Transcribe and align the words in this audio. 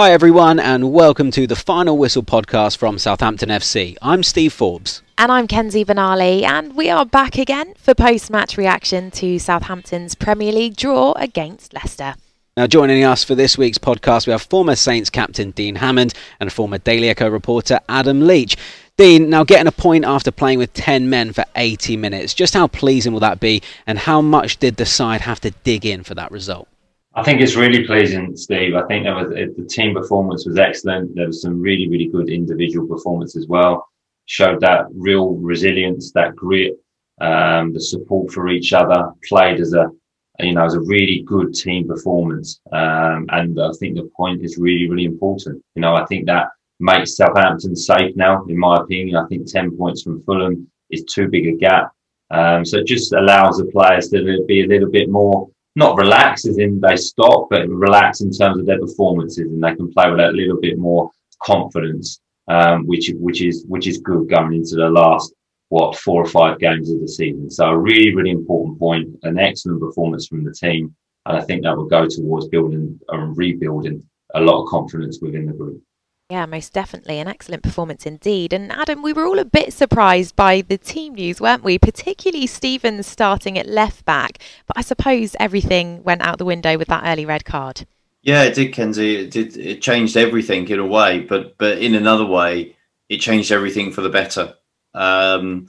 Hi, 0.00 0.12
everyone, 0.12 0.60
and 0.60 0.92
welcome 0.92 1.32
to 1.32 1.48
the 1.48 1.56
Final 1.56 1.98
Whistle 1.98 2.22
podcast 2.22 2.76
from 2.76 3.00
Southampton 3.00 3.48
FC. 3.48 3.96
I'm 4.00 4.22
Steve 4.22 4.52
Forbes. 4.52 5.02
And 5.18 5.32
I'm 5.32 5.48
Kenzie 5.48 5.84
Benali, 5.84 6.44
and 6.44 6.76
we 6.76 6.88
are 6.88 7.04
back 7.04 7.36
again 7.36 7.74
for 7.76 7.96
post 7.96 8.30
match 8.30 8.56
reaction 8.56 9.10
to 9.10 9.40
Southampton's 9.40 10.14
Premier 10.14 10.52
League 10.52 10.76
draw 10.76 11.14
against 11.14 11.74
Leicester. 11.74 12.14
Now, 12.56 12.68
joining 12.68 13.02
us 13.02 13.24
for 13.24 13.34
this 13.34 13.58
week's 13.58 13.76
podcast, 13.76 14.28
we 14.28 14.30
have 14.30 14.42
former 14.42 14.76
Saints 14.76 15.10
captain 15.10 15.50
Dean 15.50 15.74
Hammond 15.74 16.14
and 16.38 16.52
former 16.52 16.78
Daily 16.78 17.08
Echo 17.08 17.28
reporter 17.28 17.80
Adam 17.88 18.24
Leach. 18.24 18.56
Dean, 18.96 19.28
now 19.28 19.42
getting 19.42 19.66
a 19.66 19.72
point 19.72 20.04
after 20.04 20.30
playing 20.30 20.60
with 20.60 20.72
10 20.74 21.10
men 21.10 21.32
for 21.32 21.44
80 21.56 21.96
minutes, 21.96 22.34
just 22.34 22.54
how 22.54 22.68
pleasing 22.68 23.12
will 23.12 23.20
that 23.20 23.40
be, 23.40 23.62
and 23.84 23.98
how 23.98 24.20
much 24.20 24.58
did 24.58 24.76
the 24.76 24.86
side 24.86 25.22
have 25.22 25.40
to 25.40 25.50
dig 25.64 25.84
in 25.84 26.04
for 26.04 26.14
that 26.14 26.30
result? 26.30 26.68
I 27.18 27.22
think 27.24 27.40
it's 27.40 27.56
really 27.56 27.84
pleasing, 27.84 28.36
Steve. 28.36 28.76
I 28.76 28.86
think 28.86 29.04
was 29.06 29.30
the 29.30 29.66
team 29.68 29.92
performance 29.92 30.46
was 30.46 30.56
excellent. 30.56 31.16
There 31.16 31.26
was 31.26 31.42
some 31.42 31.60
really, 31.60 31.88
really 31.88 32.06
good 32.06 32.30
individual 32.30 32.86
performance 32.86 33.34
as 33.34 33.48
well. 33.48 33.88
Showed 34.26 34.60
that 34.60 34.84
real 34.92 35.30
resilience, 35.34 36.12
that 36.12 36.36
grit, 36.36 36.74
um, 37.20 37.72
the 37.72 37.80
support 37.80 38.30
for 38.30 38.48
each 38.48 38.72
other. 38.72 39.10
Played 39.28 39.58
as 39.58 39.74
a, 39.74 39.90
you 40.38 40.54
know, 40.54 40.64
as 40.64 40.74
a 40.74 40.80
really 40.80 41.24
good 41.26 41.54
team 41.54 41.88
performance. 41.88 42.60
Um, 42.70 43.26
and 43.30 43.60
I 43.60 43.72
think 43.80 43.96
the 43.96 44.08
point 44.16 44.44
is 44.44 44.56
really, 44.56 44.88
really 44.88 45.04
important. 45.04 45.60
You 45.74 45.82
know, 45.82 45.96
I 45.96 46.06
think 46.06 46.26
that 46.26 46.50
makes 46.78 47.16
Southampton 47.16 47.74
safe 47.74 48.14
now, 48.14 48.44
in 48.44 48.56
my 48.56 48.76
opinion. 48.76 49.16
I 49.16 49.26
think 49.26 49.50
10 49.50 49.76
points 49.76 50.04
from 50.04 50.22
Fulham 50.22 50.70
is 50.90 51.02
too 51.02 51.26
big 51.26 51.48
a 51.48 51.56
gap. 51.56 51.90
Um, 52.30 52.64
so 52.64 52.78
it 52.78 52.86
just 52.86 53.12
allows 53.12 53.56
the 53.56 53.64
players 53.64 54.08
to 54.10 54.44
be 54.46 54.62
a 54.62 54.68
little 54.68 54.88
bit 54.90 55.10
more 55.10 55.50
not 55.78 55.96
relax 55.96 56.44
as 56.44 56.58
in 56.58 56.80
they 56.80 56.96
stop, 56.96 57.46
but 57.50 57.68
relax 57.68 58.20
in 58.20 58.32
terms 58.32 58.58
of 58.58 58.66
their 58.66 58.80
performances 58.80 59.46
and 59.46 59.62
they 59.62 59.74
can 59.76 59.92
play 59.92 60.10
with 60.10 60.18
a 60.18 60.32
little 60.32 60.60
bit 60.60 60.76
more 60.76 61.08
confidence, 61.40 62.20
um, 62.48 62.84
which 62.86 63.12
which 63.14 63.40
is 63.42 63.64
which 63.68 63.86
is 63.86 63.98
good 63.98 64.28
going 64.28 64.54
into 64.54 64.74
the 64.74 64.90
last 64.90 65.32
what 65.68 65.96
four 65.96 66.20
or 66.20 66.28
five 66.28 66.58
games 66.58 66.90
of 66.90 67.00
the 67.00 67.06
season. 67.06 67.48
So 67.48 67.66
a 67.66 67.78
really 67.78 68.12
really 68.12 68.30
important 68.30 68.78
point, 68.78 69.08
an 69.22 69.38
excellent 69.38 69.80
performance 69.80 70.26
from 70.26 70.42
the 70.42 70.52
team, 70.52 70.94
and 71.26 71.38
I 71.38 71.42
think 71.42 71.62
that 71.62 71.76
will 71.76 71.86
go 71.86 72.08
towards 72.08 72.48
building 72.48 72.98
and 73.10 73.36
rebuilding 73.36 74.02
a 74.34 74.40
lot 74.40 74.62
of 74.62 74.68
confidence 74.68 75.20
within 75.22 75.46
the 75.46 75.52
group. 75.52 75.80
Yeah, 76.30 76.44
most 76.44 76.74
definitely. 76.74 77.20
An 77.20 77.26
excellent 77.26 77.62
performance 77.62 78.04
indeed. 78.04 78.52
And 78.52 78.70
Adam, 78.70 79.00
we 79.00 79.14
were 79.14 79.24
all 79.24 79.38
a 79.38 79.46
bit 79.46 79.72
surprised 79.72 80.36
by 80.36 80.60
the 80.60 80.76
team 80.76 81.14
news, 81.14 81.40
weren't 81.40 81.64
we? 81.64 81.78
Particularly 81.78 82.46
Stevens 82.46 83.06
starting 83.06 83.58
at 83.58 83.66
left 83.66 84.04
back. 84.04 84.38
But 84.66 84.76
I 84.76 84.82
suppose 84.82 85.34
everything 85.40 86.02
went 86.04 86.20
out 86.20 86.36
the 86.36 86.44
window 86.44 86.76
with 86.76 86.88
that 86.88 87.04
early 87.06 87.24
red 87.24 87.46
card. 87.46 87.86
Yeah, 88.20 88.42
it 88.42 88.54
did, 88.54 88.74
Kenzie. 88.74 89.16
It 89.16 89.30
did. 89.30 89.56
It 89.56 89.80
changed 89.80 90.18
everything 90.18 90.68
in 90.68 90.78
a 90.78 90.86
way, 90.86 91.20
but 91.20 91.56
but 91.56 91.78
in 91.78 91.94
another 91.94 92.26
way, 92.26 92.76
it 93.08 93.18
changed 93.18 93.50
everything 93.50 93.90
for 93.90 94.02
the 94.02 94.10
better. 94.10 94.52
Um, 94.92 95.68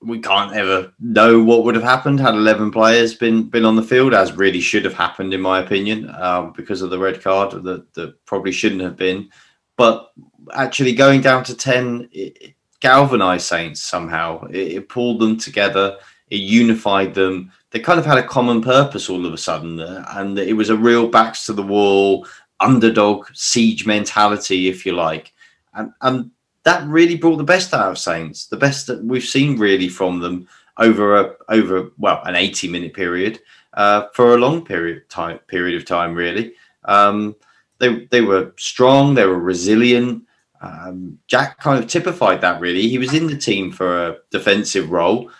we 0.00 0.18
can't 0.18 0.56
ever 0.56 0.92
know 0.98 1.40
what 1.40 1.62
would 1.62 1.76
have 1.76 1.84
happened 1.84 2.18
had 2.18 2.34
11 2.34 2.72
players 2.72 3.14
been 3.14 3.44
been 3.44 3.64
on 3.64 3.76
the 3.76 3.82
field, 3.82 4.12
as 4.12 4.32
really 4.32 4.60
should 4.60 4.84
have 4.84 4.94
happened, 4.94 5.32
in 5.32 5.40
my 5.40 5.60
opinion, 5.60 6.12
um, 6.18 6.52
because 6.56 6.82
of 6.82 6.90
the 6.90 6.98
red 6.98 7.22
card 7.22 7.62
that, 7.62 7.94
that 7.94 8.24
probably 8.24 8.50
shouldn't 8.50 8.82
have 8.82 8.96
been 8.96 9.30
but 9.76 10.12
actually 10.54 10.94
going 10.94 11.20
down 11.20 11.44
to 11.44 11.56
10 11.56 12.08
it 12.12 12.54
galvanized 12.82 13.46
Saints 13.46 13.80
somehow. 13.82 14.44
It, 14.46 14.72
it, 14.72 14.88
pulled 14.88 15.20
them 15.20 15.38
together, 15.38 15.98
it 16.28 16.40
unified 16.40 17.14
them. 17.14 17.52
They 17.70 17.78
kind 17.78 17.98
of 17.98 18.04
had 18.04 18.18
a 18.18 18.26
common 18.26 18.60
purpose 18.60 19.08
all 19.08 19.24
of 19.24 19.32
a 19.32 19.38
sudden, 19.38 19.80
uh, 19.80 20.04
and 20.10 20.38
it 20.38 20.54
was 20.54 20.68
a 20.68 20.76
real 20.76 21.08
backs 21.08 21.46
to 21.46 21.52
the 21.52 21.62
wall, 21.62 22.26
underdog 22.60 23.26
siege 23.32 23.86
mentality, 23.86 24.68
if 24.68 24.84
you 24.84 24.92
like. 24.92 25.32
And, 25.74 25.92
and 26.02 26.30
that 26.64 26.86
really 26.86 27.16
brought 27.16 27.36
the 27.36 27.44
best 27.44 27.72
out 27.72 27.90
of 27.90 27.98
Saints, 27.98 28.46
the 28.46 28.56
best 28.56 28.86
that 28.88 29.02
we've 29.02 29.24
seen 29.24 29.58
really 29.58 29.88
from 29.88 30.20
them 30.20 30.48
over 30.78 31.16
a 31.16 31.34
over 31.50 31.90
well 31.98 32.22
an 32.24 32.34
80 32.34 32.68
minute 32.68 32.94
period 32.94 33.40
uh, 33.74 34.06
for 34.14 34.34
a 34.34 34.38
long 34.38 34.64
period 34.64 35.08
time 35.08 35.38
period 35.46 35.76
of 35.76 35.86
time 35.86 36.14
really. 36.14 36.54
Um, 36.84 37.36
they 37.82 38.06
they 38.06 38.20
were 38.20 38.54
strong, 38.56 39.14
they 39.14 39.26
were 39.26 39.40
resilient. 39.40 40.24
Um, 40.60 41.18
Jack 41.26 41.58
kind 41.58 41.82
of 41.82 41.90
typified 41.90 42.40
that 42.40 42.60
really. 42.60 42.88
He 42.88 42.96
was 42.96 43.12
in 43.12 43.26
the 43.26 43.36
team 43.36 43.72
for 43.72 44.06
a 44.06 44.16
defensive 44.30 44.90
role 44.90 45.30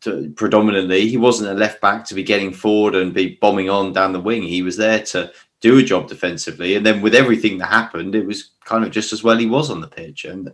to, 0.00 0.30
predominantly. 0.30 1.06
He 1.06 1.18
wasn't 1.18 1.50
a 1.50 1.54
left 1.54 1.82
back 1.82 2.06
to 2.06 2.14
be 2.14 2.22
getting 2.22 2.52
forward 2.54 2.94
and 2.94 3.12
be 3.12 3.38
bombing 3.42 3.68
on 3.68 3.92
down 3.92 4.14
the 4.14 4.20
wing. 4.20 4.42
He 4.42 4.62
was 4.62 4.78
there 4.78 5.02
to 5.02 5.30
do 5.60 5.78
a 5.78 5.82
job 5.82 6.08
defensively. 6.08 6.76
And 6.76 6.86
then 6.86 7.02
with 7.02 7.14
everything 7.14 7.58
that 7.58 7.68
happened, 7.68 8.14
it 8.14 8.26
was 8.26 8.52
kind 8.64 8.82
of 8.82 8.90
just 8.90 9.12
as 9.12 9.22
well 9.22 9.36
he 9.36 9.46
was 9.46 9.70
on 9.70 9.82
the 9.82 9.86
pitch 9.86 10.24
and 10.24 10.50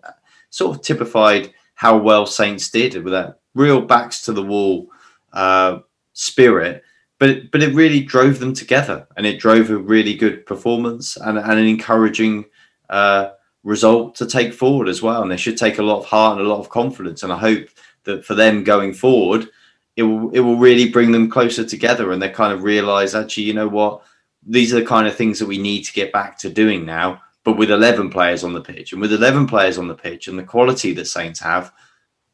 sort 0.50 0.76
of 0.76 0.82
typified 0.82 1.54
how 1.74 1.96
well 1.96 2.26
Saints 2.26 2.68
did 2.68 3.00
with 3.04 3.12
that 3.12 3.38
real 3.54 3.80
backs 3.80 4.22
to 4.22 4.32
the 4.32 4.42
wall 4.42 4.88
uh, 5.32 5.78
spirit 6.14 6.82
but 7.22 7.30
it, 7.30 7.52
but 7.52 7.62
it 7.62 7.72
really 7.72 8.00
drove 8.00 8.40
them 8.40 8.52
together, 8.52 9.06
and 9.16 9.24
it 9.24 9.38
drove 9.38 9.70
a 9.70 9.76
really 9.76 10.12
good 10.12 10.44
performance 10.44 11.16
and, 11.16 11.38
and 11.38 11.52
an 11.52 11.68
encouraging 11.68 12.46
uh, 12.90 13.28
result 13.62 14.16
to 14.16 14.26
take 14.26 14.52
forward 14.52 14.88
as 14.88 15.02
well. 15.02 15.22
And 15.22 15.30
they 15.30 15.36
should 15.36 15.56
take 15.56 15.78
a 15.78 15.84
lot 15.84 16.00
of 16.00 16.06
heart 16.06 16.38
and 16.38 16.44
a 16.44 16.50
lot 16.50 16.58
of 16.58 16.68
confidence. 16.68 17.22
And 17.22 17.32
I 17.32 17.38
hope 17.38 17.68
that 18.02 18.24
for 18.24 18.34
them 18.34 18.64
going 18.64 18.92
forward, 18.92 19.46
it 19.94 20.02
will 20.02 20.30
it 20.30 20.40
will 20.40 20.56
really 20.56 20.90
bring 20.90 21.12
them 21.12 21.30
closer 21.30 21.64
together, 21.64 22.10
and 22.10 22.20
they 22.20 22.28
kind 22.28 22.52
of 22.52 22.64
realize 22.64 23.14
actually, 23.14 23.44
you 23.44 23.54
know 23.54 23.68
what, 23.68 24.02
these 24.44 24.74
are 24.74 24.80
the 24.80 24.84
kind 24.84 25.06
of 25.06 25.14
things 25.14 25.38
that 25.38 25.46
we 25.46 25.58
need 25.58 25.84
to 25.84 25.92
get 25.92 26.12
back 26.12 26.36
to 26.38 26.50
doing 26.50 26.84
now. 26.84 27.22
But 27.44 27.56
with 27.56 27.70
eleven 27.70 28.10
players 28.10 28.42
on 28.42 28.52
the 28.52 28.60
pitch, 28.60 28.90
and 28.90 29.00
with 29.00 29.12
eleven 29.12 29.46
players 29.46 29.78
on 29.78 29.86
the 29.86 29.94
pitch, 29.94 30.26
and 30.26 30.36
the 30.36 30.42
quality 30.42 30.92
that 30.94 31.06
Saints 31.06 31.38
have, 31.38 31.72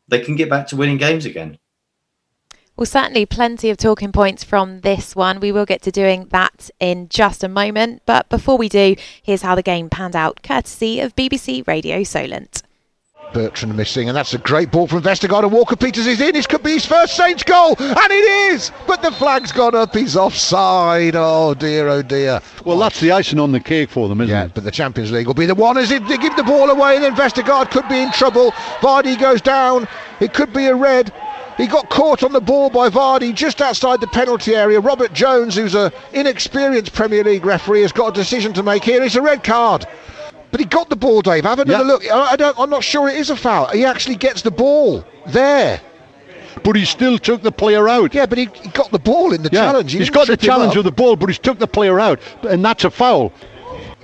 they 0.09 0.21
can 0.21 0.35
get 0.35 0.49
back 0.49 0.67
to 0.69 0.77
winning 0.77 0.97
games 0.97 1.27
again. 1.27 1.59
Well, 2.79 2.87
certainly 2.87 3.27
plenty 3.27 3.71
of 3.71 3.77
talking 3.77 4.13
points 4.13 4.45
from 4.45 4.83
this 4.83 5.17
one. 5.17 5.41
We 5.41 5.51
will 5.51 5.67
get 5.67 5.83
to 5.83 5.91
doing 5.91 6.27
that 6.27 6.71
in 6.79 7.09
just 7.09 7.43
a 7.43 7.49
moment. 7.49 8.03
But 8.07 8.29
before 8.29 8.57
we 8.57 8.69
do, 8.69 8.95
here's 9.21 9.43
how 9.43 9.57
the 9.57 9.65
game 9.65 9.91
panned 9.91 10.15
out, 10.15 10.45
courtesy 10.45 11.01
of 11.01 11.17
BBC 11.17 11.67
Radio 11.67 12.05
Solent. 12.05 12.63
Bertrand 13.35 13.77
missing, 13.77 14.09
and 14.09 14.17
that's 14.17 14.33
a 14.33 14.39
great 14.39 14.71
ball 14.71 14.87
from 14.87 15.03
Vestergaard. 15.03 15.43
And 15.43 15.51
Walker 15.51 15.75
Peters 15.75 16.07
is 16.07 16.21
in. 16.21 16.35
This 16.35 16.47
could 16.47 16.63
be 16.63 16.71
his 16.71 16.87
first 16.87 17.17
Saints 17.17 17.43
goal, 17.43 17.75
and 17.81 18.13
it 18.13 18.53
is. 18.53 18.71
But 18.87 19.03
the 19.03 19.11
flag's 19.11 19.51
gone 19.51 19.75
up. 19.75 19.93
He's 19.93 20.17
offside. 20.17 21.17
Oh 21.17 21.55
dear, 21.55 21.89
oh 21.89 22.03
dear. 22.03 22.41
Well, 22.65 22.79
that's 22.79 23.01
the 23.01 23.11
icing 23.11 23.41
on 23.41 23.51
the 23.51 23.59
cake 23.59 23.91
for 23.91 24.09
them, 24.09 24.21
isn't 24.21 24.31
it? 24.31 24.39
yeah, 24.39 24.45
it? 24.45 24.55
but 24.55 24.63
the 24.63 24.71
Champions 24.71 25.11
League 25.11 25.27
will 25.27 25.35
be 25.35 25.47
the 25.47 25.55
one 25.57 25.79
as 25.79 25.91
if 25.91 26.07
they 26.07 26.17
give 26.17 26.37
the 26.37 26.45
ball 26.45 26.71
away, 26.71 26.95
and 26.95 27.05
then 27.05 27.17
Vestergaard 27.17 27.73
could 27.73 27.89
be 27.89 27.99
in 27.99 28.13
trouble. 28.13 28.53
Vardy 28.81 29.19
goes 29.19 29.43
down. 29.43 29.89
It 30.21 30.33
could 30.33 30.53
be 30.53 30.67
a 30.67 30.75
red. 30.77 31.13
He 31.59 31.67
got 31.67 31.91
caught 31.91 32.23
on 32.23 32.33
the 32.33 32.41
ball 32.41 32.71
by 32.71 32.89
Vardy 32.89 33.35
just 33.35 33.61
outside 33.61 34.01
the 34.01 34.07
penalty 34.07 34.55
area. 34.55 34.79
Robert 34.79 35.13
Jones, 35.13 35.57
who's 35.57 35.75
an 35.75 35.91
inexperienced 36.13 36.93
Premier 36.93 37.25
League 37.25 37.45
referee, 37.45 37.83
has 37.83 37.91
got 37.91 38.11
a 38.11 38.13
decision 38.13 38.53
to 38.55 38.63
make 38.63 38.85
here. 38.85 39.03
It's 39.03 39.17
a 39.17 39.21
red 39.21 39.43
card. 39.43 39.85
But 40.53 40.61
he 40.61 40.67
got 40.67 40.89
the 40.89 40.97
ball, 40.97 41.21
Dave. 41.21 41.45
Have 41.45 41.59
another 41.59 41.85
yep. 41.85 42.03
look. 42.03 42.11
I 42.11 42.37
don't, 42.37 42.59
I'm 42.61 42.71
not 42.71 42.85
sure 42.85 43.09
it 43.09 43.17
is 43.17 43.29
a 43.29 43.37
foul. 43.37 43.67
He 43.67 43.85
actually 43.85 44.15
gets 44.15 44.43
the 44.43 44.53
ball 44.53 45.05
there. 45.27 45.81
But 46.63 46.77
he 46.77 46.85
still 46.85 47.19
took 47.19 47.43
the 47.43 47.53
player 47.53 47.89
out. 47.89 48.15
Yeah, 48.15 48.27
but 48.27 48.39
he, 48.39 48.49
he 48.63 48.71
got 48.71 48.93
the 48.93 48.99
ball 49.01 49.33
in 49.33 49.43
the 49.43 49.51
yeah, 49.53 49.67
challenge. 49.67 49.93
He 49.93 49.99
has 49.99 50.11
got 50.11 50.29
the 50.29 50.37
challenge 50.37 50.77
with 50.77 50.85
the 50.85 50.93
ball, 50.93 51.17
but 51.17 51.29
he's 51.29 51.39
took 51.41 51.59
the 51.59 51.67
player 51.67 51.99
out, 51.99 52.21
and 52.49 52.65
that's 52.65 52.85
a 52.85 52.91
foul 52.91 53.33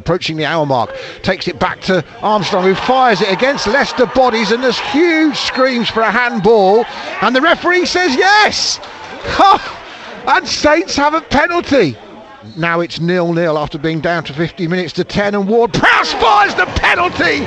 approaching 0.04 0.36
the 0.36 0.44
hour 0.44 0.66
mark. 0.66 0.94
Takes 1.22 1.48
it 1.48 1.58
back 1.58 1.80
to 1.82 2.04
Armstrong, 2.20 2.64
who 2.64 2.74
fires 2.74 3.22
it 3.22 3.32
against 3.32 3.66
Leicester 3.66 4.04
bodies, 4.04 4.52
and 4.52 4.62
there's 4.62 4.78
huge 4.78 5.34
screams 5.34 5.88
for 5.88 6.02
a 6.02 6.10
handball. 6.10 6.84
And 7.22 7.34
the 7.34 7.40
referee 7.40 7.86
says 7.86 8.14
yes! 8.14 8.80
and 10.28 10.46
Saints 10.46 10.94
have 10.96 11.14
a 11.14 11.22
penalty. 11.22 11.96
Now 12.54 12.80
it's 12.80 13.00
nil 13.00 13.32
nil 13.32 13.56
after 13.56 13.78
being 13.78 14.00
down 14.00 14.24
to 14.24 14.34
50 14.34 14.68
minutes 14.68 14.92
to 14.94 15.04
10, 15.04 15.34
and 15.34 15.48
Ward 15.48 15.72
Prowse 15.72 16.12
fires 16.12 16.54
the 16.54 16.66
penalty! 16.76 17.46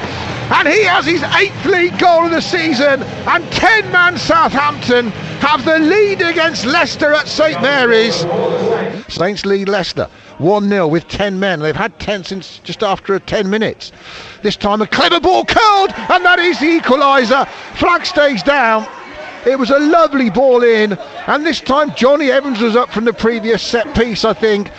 And 0.50 0.68
he 0.68 0.84
has 0.86 1.06
his 1.06 1.22
eighth 1.22 1.66
league 1.66 2.00
goal 2.00 2.26
of 2.26 2.32
the 2.32 2.42
season, 2.42 3.04
and 3.04 3.52
10 3.52 3.92
man 3.92 4.18
Southampton 4.18 5.10
have 5.42 5.64
the 5.64 5.78
lead 5.78 6.22
against 6.22 6.66
Leicester 6.66 7.14
at 7.14 7.28
St 7.28 7.62
Mary's. 7.62 8.26
Saints 9.14 9.46
lead 9.46 9.70
Leicester 9.70 10.10
1 10.40 10.70
0 10.70 10.88
with 10.88 11.08
10 11.08 11.40
men. 11.40 11.60
They've 11.60 11.76
had 11.76 11.98
10 12.00 12.24
since 12.24 12.60
just 12.60 12.84
after 12.84 13.20
10 13.20 13.50
minutes. 13.50 13.92
This 14.44 14.56
time 14.56 14.82
a 14.82 14.88
clever 14.88 15.20
ball 15.20 15.46
curled, 15.46 15.92
and 15.96 16.24
that 16.26 16.40
is 16.40 16.60
the 16.60 16.80
equaliser. 16.80 17.48
Flag 17.78 18.06
stays 18.06 18.44
down. 18.44 18.88
It 19.46 19.58
was 19.58 19.70
a 19.70 19.80
lovely 19.80 20.30
ball 20.30 20.64
in, 20.64 20.94
and 21.28 21.46
this 21.46 21.62
time 21.62 21.94
Jonny 21.96 22.32
Evans 22.32 22.60
was 22.60 22.76
up 22.76 22.90
from 22.90 23.06
the 23.06 23.14
previous 23.14 23.64
set 23.64 23.96
piece, 23.96 24.26
I 24.26 24.34
think. 24.34 24.70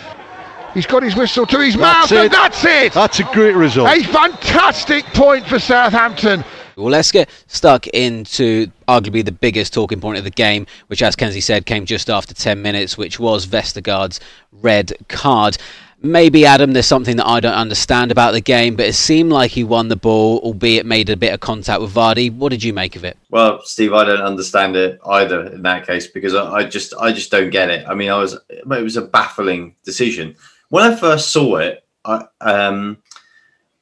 He's 0.73 0.85
got 0.85 1.01
his 1.01 1.15
whistle 1.15 1.47
to 1.47 1.59
his 1.59 1.75
that's 1.75 2.11
mouth, 2.11 2.11
it. 2.11 2.25
and 2.25 2.31
that's 2.31 2.63
it. 2.63 2.93
That's 2.93 3.19
a 3.19 3.23
great 3.33 3.55
result. 3.55 3.89
A 3.89 4.03
fantastic 4.03 5.03
point 5.07 5.47
for 5.47 5.57
Southampton. 5.57 6.43
Well, 6.79 6.91
let's 6.91 7.11
get 7.11 7.29
stuck 7.47 7.87
into 7.87 8.67
arguably 8.87 9.23
the 9.23 9.31
biggest 9.31 9.73
talking 9.73 9.99
point 9.99 10.17
of 10.17 10.23
the 10.23 10.31
game, 10.31 10.65
which, 10.87 11.03
as 11.03 11.15
Kenzie 11.15 11.41
said, 11.41 11.65
came 11.65 11.85
just 11.85 12.09
after 12.09 12.33
10 12.33 12.61
minutes, 12.61 12.97
which 12.97 13.19
was 13.19 13.45
Vestergaard's 13.45 14.19
red 14.51 14.93
card. 15.07 15.57
Maybe, 16.01 16.45
Adam, 16.45 16.71
there's 16.71 16.85
something 16.85 17.17
that 17.17 17.27
I 17.27 17.41
don't 17.41 17.53
understand 17.53 18.09
about 18.09 18.31
the 18.31 18.39
game, 18.39 18.77
but 18.77 18.85
it 18.85 18.93
seemed 18.93 19.33
like 19.33 19.51
he 19.51 19.65
won 19.65 19.89
the 19.89 19.97
ball, 19.97 20.39
albeit 20.39 20.85
made 20.85 21.09
a 21.09 21.17
bit 21.17 21.33
of 21.33 21.41
contact 21.41 21.81
with 21.81 21.93
Vardy. 21.93 22.33
What 22.33 22.49
did 22.49 22.63
you 22.63 22.71
make 22.71 22.95
of 22.95 23.03
it? 23.03 23.17
Well, 23.29 23.61
Steve, 23.63 23.91
I 23.91 24.05
don't 24.05 24.21
understand 24.21 24.77
it 24.77 24.97
either 25.05 25.47
in 25.47 25.61
that 25.63 25.85
case 25.85 26.07
because 26.07 26.33
I, 26.33 26.63
just 26.63 26.93
I 26.97 27.11
just 27.11 27.31
don't 27.31 27.49
get 27.49 27.69
it. 27.69 27.85
I 27.85 27.95
mean, 27.95 28.09
I 28.09 28.17
was 28.17 28.37
it 28.49 28.65
was 28.65 28.95
a 28.95 29.01
baffling 29.01 29.75
decision 29.83 30.37
when 30.69 30.89
I 30.89 30.95
first 30.95 31.31
saw 31.31 31.57
it. 31.57 31.83
I 32.05 32.23
um 32.39 32.99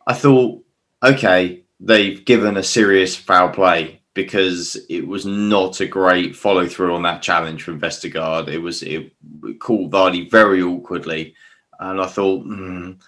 I 0.07 0.13
thought, 0.13 0.63
okay, 1.03 1.63
they've 1.79 2.23
given 2.25 2.57
a 2.57 2.63
serious 2.63 3.15
foul 3.15 3.49
play 3.49 4.01
because 4.13 4.77
it 4.89 5.07
was 5.07 5.25
not 5.25 5.79
a 5.79 5.87
great 5.87 6.35
follow 6.35 6.67
through 6.67 6.95
on 6.95 7.03
that 7.03 7.21
challenge 7.21 7.63
from 7.63 7.79
Vestergaard. 7.79 8.47
It 8.47 8.57
was 8.59 8.81
it 8.83 9.11
caught 9.59 9.91
Vardy 9.91 10.29
very 10.29 10.61
awkwardly 10.61 11.35
and 11.79 12.01
I 12.01 12.07
thought, 12.07 12.45
mm, 12.45 12.99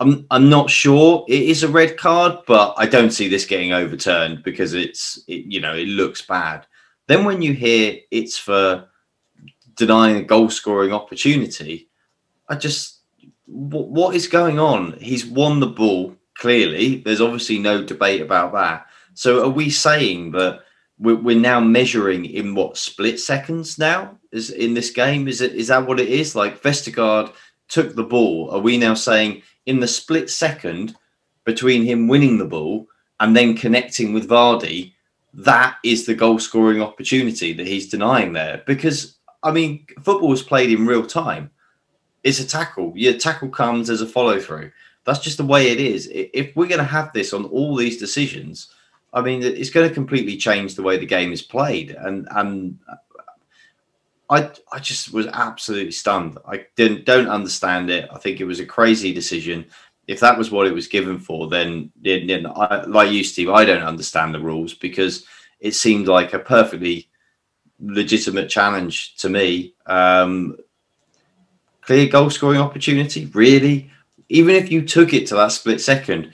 I'm 0.00 0.26
I'm 0.30 0.48
not 0.48 0.70
sure 0.70 1.24
it 1.28 1.42
is 1.42 1.62
a 1.62 1.68
red 1.68 1.96
card, 1.96 2.38
but 2.46 2.74
I 2.76 2.86
don't 2.86 3.10
see 3.10 3.28
this 3.28 3.44
getting 3.44 3.72
overturned 3.72 4.42
because 4.42 4.74
it's 4.74 5.22
it, 5.28 5.44
you 5.46 5.60
know 5.60 5.74
it 5.74 5.88
looks 5.88 6.22
bad. 6.22 6.66
Then 7.06 7.24
when 7.24 7.42
you 7.42 7.52
hear 7.52 7.98
it's 8.10 8.38
for 8.38 8.88
denying 9.74 10.16
a 10.16 10.22
goal 10.22 10.50
scoring 10.50 10.92
opportunity, 10.92 11.88
I 12.48 12.56
just 12.56 13.00
what, 13.46 13.88
what 13.88 14.14
is 14.14 14.28
going 14.28 14.58
on? 14.58 14.92
He's 15.00 15.26
won 15.26 15.60
the 15.60 15.66
ball 15.66 16.16
clearly. 16.42 16.96
There's 16.96 17.20
obviously 17.20 17.58
no 17.58 17.84
debate 17.84 18.20
about 18.20 18.52
that. 18.52 18.86
So 19.14 19.44
are 19.44 19.48
we 19.48 19.70
saying 19.70 20.32
that? 20.32 20.60
We're, 20.98 21.16
we're 21.16 21.48
now 21.52 21.58
measuring 21.58 22.26
in 22.26 22.54
what 22.54 22.76
split 22.76 23.18
seconds 23.18 23.76
now 23.76 24.18
is 24.30 24.50
in 24.50 24.74
this 24.74 24.90
game 24.90 25.26
is 25.26 25.40
it 25.40 25.52
is 25.52 25.68
that 25.68 25.86
what 25.86 25.98
it 25.98 26.08
is 26.08 26.36
like 26.36 26.62
Vestergaard 26.62 27.32
took 27.68 27.94
the 27.94 28.04
ball, 28.04 28.50
are 28.50 28.60
we 28.60 28.76
now 28.76 28.94
saying 28.94 29.42
in 29.66 29.80
the 29.80 29.88
split 29.88 30.30
second 30.30 30.94
between 31.44 31.82
him 31.84 32.06
winning 32.06 32.38
the 32.38 32.44
ball 32.44 32.86
and 33.18 33.34
then 33.34 33.56
connecting 33.56 34.12
with 34.12 34.28
Vardy, 34.28 34.92
that 35.32 35.76
is 35.82 36.04
the 36.04 36.14
goal 36.14 36.38
scoring 36.38 36.82
opportunity 36.82 37.52
that 37.54 37.66
he's 37.66 37.88
denying 37.88 38.32
there? 38.34 38.62
Because, 38.66 39.16
I 39.42 39.50
mean, 39.50 39.86
football 40.02 40.32
is 40.32 40.42
played 40.42 40.70
in 40.70 40.86
real 40.86 41.06
time. 41.06 41.50
It's 42.22 42.40
a 42.40 42.46
tackle. 42.46 42.92
Your 42.94 43.14
tackle 43.18 43.48
comes 43.48 43.90
as 43.90 44.02
a 44.02 44.06
follow 44.06 44.38
through. 44.38 44.70
That's 45.04 45.18
just 45.18 45.36
the 45.36 45.44
way 45.44 45.68
it 45.68 45.80
is. 45.80 46.08
If 46.12 46.54
we're 46.54 46.68
going 46.68 46.78
to 46.78 46.84
have 46.84 47.12
this 47.12 47.32
on 47.32 47.44
all 47.46 47.74
these 47.76 47.98
decisions, 47.98 48.68
I 49.12 49.20
mean, 49.20 49.42
it's 49.42 49.70
going 49.70 49.88
to 49.88 49.94
completely 49.94 50.36
change 50.36 50.74
the 50.74 50.82
way 50.82 50.96
the 50.96 51.06
game 51.06 51.32
is 51.32 51.42
played. 51.42 51.90
And 51.90 52.26
and 52.30 52.78
I 54.30 54.50
I 54.72 54.78
just 54.78 55.12
was 55.12 55.26
absolutely 55.26 55.92
stunned. 55.92 56.38
I 56.46 56.66
didn't 56.76 57.04
don't 57.04 57.28
understand 57.28 57.90
it. 57.90 58.08
I 58.12 58.18
think 58.18 58.40
it 58.40 58.46
was 58.46 58.60
a 58.60 58.66
crazy 58.66 59.12
decision. 59.12 59.66
If 60.08 60.20
that 60.20 60.38
was 60.38 60.50
what 60.50 60.66
it 60.66 60.74
was 60.74 60.88
given 60.88 61.18
for, 61.18 61.48
then, 61.48 61.92
then 62.02 62.46
I, 62.46 62.84
like 62.86 63.12
you, 63.12 63.22
Steve, 63.22 63.50
I 63.50 63.64
don't 63.64 63.84
understand 63.84 64.34
the 64.34 64.40
rules 64.40 64.74
because 64.74 65.24
it 65.60 65.76
seemed 65.76 66.08
like 66.08 66.32
a 66.32 66.40
perfectly 66.40 67.08
legitimate 67.78 68.48
challenge 68.48 69.14
to 69.18 69.28
me. 69.28 69.74
Um, 69.86 70.56
clear 71.82 72.08
goal 72.08 72.30
scoring 72.30 72.60
opportunity, 72.60 73.26
really. 73.26 73.91
Even 74.32 74.54
if 74.54 74.72
you 74.72 74.80
took 74.80 75.12
it 75.12 75.26
to 75.26 75.34
that 75.34 75.52
split 75.52 75.78
second, 75.78 76.32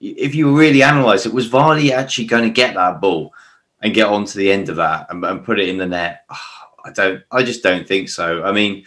if 0.00 0.34
you 0.34 0.56
really 0.56 0.80
analyse 0.80 1.26
it, 1.26 1.34
was 1.34 1.50
Vardy 1.50 1.90
actually 1.90 2.24
going 2.24 2.44
to 2.44 2.50
get 2.50 2.74
that 2.74 3.02
ball 3.02 3.34
and 3.82 3.92
get 3.92 4.08
on 4.08 4.24
to 4.24 4.38
the 4.38 4.50
end 4.50 4.70
of 4.70 4.76
that 4.76 5.08
and, 5.10 5.22
and 5.22 5.44
put 5.44 5.60
it 5.60 5.68
in 5.68 5.76
the 5.76 5.86
net? 5.86 6.24
Oh, 6.30 6.38
I 6.86 6.90
don't. 6.90 7.22
I 7.30 7.42
just 7.42 7.62
don't 7.62 7.86
think 7.86 8.08
so. 8.08 8.42
I 8.42 8.50
mean, 8.52 8.86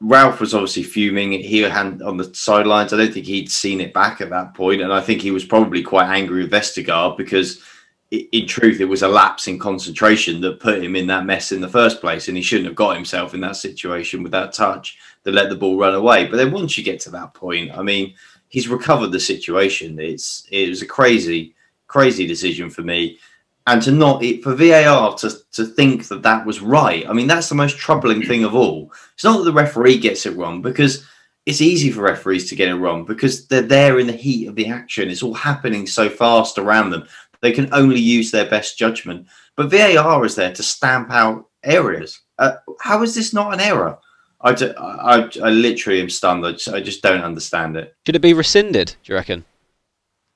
Ralph 0.00 0.40
was 0.40 0.54
obviously 0.54 0.84
fuming. 0.84 1.32
He 1.32 1.60
had 1.60 2.00
on 2.00 2.16
the 2.16 2.34
sidelines. 2.34 2.94
I 2.94 2.96
don't 2.96 3.12
think 3.12 3.26
he'd 3.26 3.50
seen 3.50 3.82
it 3.82 3.92
back 3.92 4.22
at 4.22 4.30
that 4.30 4.54
point, 4.54 4.80
and 4.80 4.92
I 4.92 5.02
think 5.02 5.20
he 5.20 5.30
was 5.30 5.44
probably 5.44 5.82
quite 5.82 6.08
angry 6.08 6.42
with 6.42 6.52
Vestergaard 6.52 7.18
because, 7.18 7.62
in 8.10 8.46
truth, 8.46 8.80
it 8.80 8.86
was 8.86 9.02
a 9.02 9.08
lapse 9.08 9.48
in 9.48 9.58
concentration 9.58 10.40
that 10.40 10.60
put 10.60 10.82
him 10.82 10.96
in 10.96 11.06
that 11.08 11.26
mess 11.26 11.52
in 11.52 11.60
the 11.60 11.68
first 11.68 12.00
place, 12.00 12.28
and 12.28 12.38
he 12.38 12.42
shouldn't 12.42 12.68
have 12.68 12.74
got 12.74 12.96
himself 12.96 13.34
in 13.34 13.40
that 13.42 13.56
situation 13.56 14.22
with 14.22 14.32
that 14.32 14.54
touch 14.54 14.96
that 15.24 15.34
let 15.34 15.50
the 15.50 15.56
ball 15.56 15.78
run 15.78 15.94
away. 15.94 16.26
But 16.26 16.36
then 16.36 16.52
once 16.52 16.76
you 16.76 16.84
get 16.84 17.00
to 17.00 17.10
that 17.10 17.34
point, 17.34 17.70
I 17.76 17.82
mean, 17.82 18.14
he's 18.48 18.68
recovered 18.68 19.12
the 19.12 19.20
situation. 19.20 19.98
It's 19.98 20.46
it 20.50 20.68
was 20.68 20.82
a 20.82 20.86
crazy, 20.86 21.54
crazy 21.86 22.26
decision 22.26 22.70
for 22.70 22.82
me 22.82 23.18
and 23.66 23.82
to 23.82 23.92
not 23.92 24.22
it, 24.22 24.42
for 24.42 24.54
VAR 24.54 25.14
to 25.16 25.30
to 25.52 25.64
think 25.64 26.08
that 26.08 26.22
that 26.22 26.44
was 26.44 26.60
right. 26.60 27.08
I 27.08 27.12
mean, 27.12 27.26
that's 27.26 27.48
the 27.48 27.54
most 27.54 27.78
troubling 27.78 28.22
thing 28.22 28.44
of 28.44 28.54
all. 28.54 28.92
It's 29.14 29.24
not 29.24 29.38
that 29.38 29.44
the 29.44 29.52
referee 29.52 29.98
gets 29.98 30.26
it 30.26 30.36
wrong 30.36 30.62
because 30.62 31.06
it's 31.46 31.60
easy 31.60 31.90
for 31.90 32.02
referees 32.02 32.48
to 32.48 32.56
get 32.56 32.68
it 32.68 32.74
wrong 32.74 33.04
because 33.04 33.46
they're 33.46 33.62
there 33.62 33.98
in 33.98 34.06
the 34.06 34.12
heat 34.12 34.46
of 34.46 34.54
the 34.56 34.66
action. 34.66 35.08
It's 35.08 35.22
all 35.22 35.34
happening 35.34 35.86
so 35.86 36.08
fast 36.08 36.58
around 36.58 36.90
them. 36.90 37.06
They 37.42 37.52
can 37.52 37.72
only 37.72 38.00
use 38.00 38.30
their 38.30 38.48
best 38.48 38.76
judgment. 38.76 39.26
But 39.56 39.70
VAR 39.70 40.24
is 40.24 40.34
there 40.34 40.52
to 40.52 40.62
stamp 40.62 41.10
out 41.10 41.48
areas. 41.62 42.20
Uh, 42.38 42.56
how 42.80 43.02
is 43.02 43.14
this 43.14 43.32
not 43.32 43.54
an 43.54 43.60
error? 43.60 43.98
I, 44.42 44.52
I, 44.52 45.30
I 45.42 45.50
literally 45.50 46.00
am 46.00 46.10
stunned. 46.10 46.46
I 46.46 46.52
just, 46.52 46.68
I 46.68 46.80
just 46.80 47.02
don't 47.02 47.22
understand 47.22 47.76
it. 47.76 47.94
Should 48.06 48.16
it 48.16 48.22
be 48.22 48.32
rescinded? 48.32 48.96
Do 49.02 49.12
you 49.12 49.16
reckon? 49.16 49.44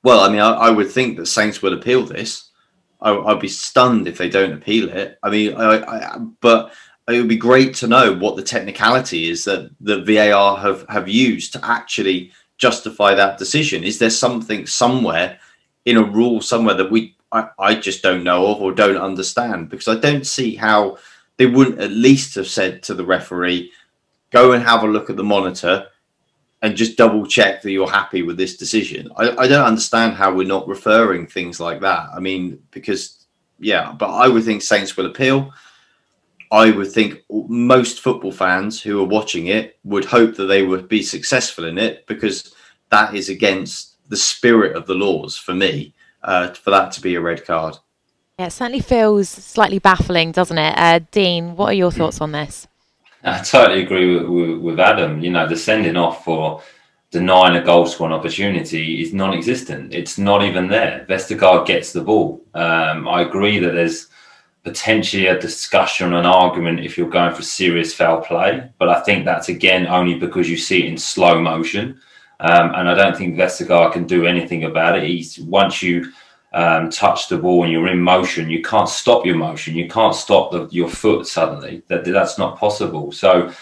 Well, 0.02 0.20
I 0.20 0.28
mean, 0.28 0.40
I, 0.40 0.52
I 0.52 0.70
would 0.70 0.90
think 0.90 1.16
that 1.16 1.26
Saints 1.26 1.62
would 1.62 1.72
appeal 1.72 2.04
this. 2.04 2.50
I, 3.00 3.12
would 3.12 3.40
be 3.40 3.48
stunned 3.48 4.08
if 4.08 4.18
they 4.18 4.28
don't 4.28 4.52
appeal 4.52 4.88
it. 4.88 5.18
I 5.22 5.30
mean, 5.30 5.54
I, 5.56 5.82
I, 5.82 6.18
but 6.40 6.72
it 7.08 7.18
would 7.18 7.28
be 7.28 7.36
great 7.36 7.74
to 7.76 7.86
know 7.86 8.14
what 8.14 8.36
the 8.36 8.42
technicality 8.42 9.28
is 9.28 9.44
that 9.44 9.70
the 9.80 10.02
VAR 10.02 10.56
have 10.56 10.86
have 10.88 11.08
used 11.08 11.52
to 11.52 11.64
actually 11.64 12.32
justify 12.56 13.14
that 13.14 13.38
decision. 13.38 13.84
Is 13.84 13.98
there 13.98 14.10
something 14.10 14.66
somewhere 14.66 15.38
in 15.84 15.98
a 15.98 16.02
rule 16.02 16.40
somewhere 16.40 16.74
that 16.76 16.90
we 16.90 17.14
I, 17.30 17.48
I 17.58 17.74
just 17.74 18.02
don't 18.02 18.24
know 18.24 18.46
of 18.46 18.62
or 18.62 18.72
don't 18.72 18.96
understand? 18.96 19.68
Because 19.68 19.88
I 19.88 20.00
don't 20.00 20.26
see 20.26 20.54
how 20.54 20.96
they 21.36 21.46
wouldn't 21.46 21.80
at 21.80 21.90
least 21.90 22.36
have 22.36 22.48
said 22.48 22.82
to 22.84 22.94
the 22.94 23.04
referee, 23.04 23.70
"Go 24.34 24.52
and 24.52 24.62
have 24.62 24.82
a 24.82 24.88
look 24.88 25.08
at 25.10 25.16
the 25.16 25.24
monitor." 25.24 25.88
and 26.62 26.78
just 26.78 26.96
double 26.96 27.26
check 27.26 27.60
that 27.60 27.72
you're 27.72 27.90
happy 27.90 28.22
with 28.22 28.38
this 28.38 28.56
decision. 28.56 29.10
I, 29.18 29.36
I, 29.36 29.46
don't 29.46 29.66
understand 29.66 30.14
how 30.14 30.32
we're 30.32 30.46
not 30.46 30.66
referring 30.66 31.26
things 31.26 31.60
like 31.60 31.82
that. 31.82 32.08
I 32.16 32.20
mean, 32.20 32.58
because 32.70 33.26
yeah, 33.58 33.92
but 33.92 34.08
I 34.08 34.28
would 34.28 34.44
think 34.44 34.62
Saints 34.62 34.96
will 34.96 35.04
appeal. 35.04 35.52
I 36.50 36.70
would 36.70 36.90
think 36.90 37.22
most 37.30 38.00
football 38.00 38.32
fans 38.32 38.80
who 38.80 38.98
are 39.02 39.06
watching 39.18 39.48
it 39.48 39.78
would 39.84 40.06
hope 40.06 40.36
that 40.36 40.46
they 40.46 40.62
would 40.62 40.88
be 40.88 41.02
successful 41.02 41.66
in 41.66 41.76
it 41.76 42.06
because 42.06 42.54
that 42.88 43.14
is 43.14 43.28
against 43.28 43.96
the 44.08 44.16
spirit 44.16 44.74
of 44.74 44.86
the 44.86 44.94
laws 44.94 45.36
for 45.36 45.52
me. 45.52 45.92
Uh, 46.22 46.48
for 46.54 46.70
that 46.70 46.90
to 46.90 47.02
be 47.02 47.14
a 47.16 47.20
red 47.20 47.44
card. 47.44 47.76
Yeah, 48.38 48.46
it 48.46 48.52
certainly 48.52 48.80
feels 48.80 49.28
slightly 49.28 49.78
baffling, 49.78 50.32
doesn't 50.32 50.56
it? 50.56 50.74
Uh, 50.78 51.00
Dean, 51.10 51.54
what 51.54 51.66
are 51.66 51.74
your 51.74 51.90
thoughts 51.90 52.22
on 52.22 52.32
this? 52.32 52.66
I 53.24 53.40
totally 53.42 53.82
agree 53.82 54.16
with, 54.16 54.28
with, 54.28 54.58
with, 54.58 54.80
Adam. 54.80 55.20
You 55.20 55.30
know, 55.30 55.48
the 55.48 55.56
sending 55.56 55.96
off 55.96 56.24
for 56.24 56.62
denying 57.10 57.56
a 57.56 57.64
goal 57.64 57.86
scoring 57.86 58.12
opportunity 58.12 59.00
is 59.00 59.14
non-existent. 59.14 59.94
It's 59.94 60.18
not 60.18 60.42
even 60.42 60.68
there. 60.68 61.06
Vestergaard 61.08 61.66
gets 61.66 61.92
the 61.92 62.02
ball. 62.02 62.42
Um, 62.54 63.08
I 63.08 63.22
agree 63.22 63.58
that 63.60 63.72
there's 63.72 64.08
potentially 64.62 65.26
a 65.26 65.38
discussion, 65.38 66.14
an 66.14 66.26
argument 66.26 66.80
if 66.80 66.98
you're 66.98 67.08
going 67.08 67.34
for 67.34 67.42
serious 67.42 67.94
foul 67.94 68.20
play, 68.20 68.68
but 68.78 68.88
I 68.88 69.00
think 69.02 69.24
that's 69.24 69.48
again 69.48 69.86
only 69.86 70.14
because 70.14 70.48
you 70.48 70.56
see 70.56 70.84
it 70.84 70.88
in 70.88 70.98
slow 70.98 71.40
motion, 71.40 72.00
um, 72.40 72.74
and 72.74 72.88
I 72.88 72.94
don't 72.94 73.16
think 73.16 73.36
Vestergaard 73.36 73.92
can 73.92 74.06
do 74.06 74.26
anything 74.26 74.64
about 74.64 74.98
it. 74.98 75.04
He's 75.04 75.38
once 75.38 75.82
you 75.82 76.10
um, 76.54 76.88
touch 76.88 77.28
the 77.28 77.36
ball 77.36 77.64
and 77.64 77.72
you're 77.72 77.88
in 77.88 78.00
motion, 78.00 78.48
you 78.48 78.62
can't 78.62 78.88
stop 78.88 79.26
your 79.26 79.34
motion. 79.34 79.74
You 79.74 79.88
can't 79.88 80.14
stop 80.14 80.52
the, 80.52 80.68
your 80.70 80.88
foot 80.88 81.26
suddenly. 81.26 81.82
That 81.88 82.04
that's 82.04 82.38
not 82.38 82.56
possible. 82.56 83.10
So 83.10 83.52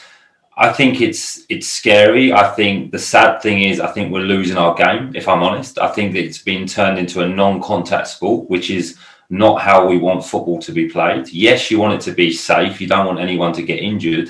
I 0.58 0.70
think 0.70 1.00
it's 1.00 1.46
it's 1.49 1.66
scary. 1.66 2.34
I 2.34 2.49
think 2.50 2.92
the 2.92 2.99
sad 2.99 3.40
thing 3.40 3.62
is 3.62 3.80
I 3.80 3.87
think 3.87 4.12
we're 4.12 4.20
losing 4.20 4.58
our 4.58 4.75
game. 4.75 5.12
If 5.16 5.26
I'm 5.26 5.42
honest, 5.42 5.78
I 5.78 5.88
think 5.88 6.12
that 6.12 6.25
it's 6.25 6.42
been 6.42 6.66
turned 6.66 6.99
into 6.99 7.22
a 7.22 7.28
non-contact 7.28 8.08
sport, 8.08 8.50
which 8.50 8.68
is 8.68 8.99
not 9.30 9.62
how 9.62 9.87
we 9.87 9.96
want 9.96 10.22
football 10.22 10.58
to 10.61 10.72
be 10.72 10.90
played. 10.90 11.28
Yes, 11.30 11.70
you 11.70 11.80
want 11.80 11.94
it 11.94 12.02
to 12.02 12.12
be 12.12 12.30
safe. 12.30 12.78
You 12.78 12.88
don't 12.88 13.06
want 13.06 13.20
anyone 13.20 13.54
to 13.54 13.62
get 13.62 13.78
injured, 13.78 14.28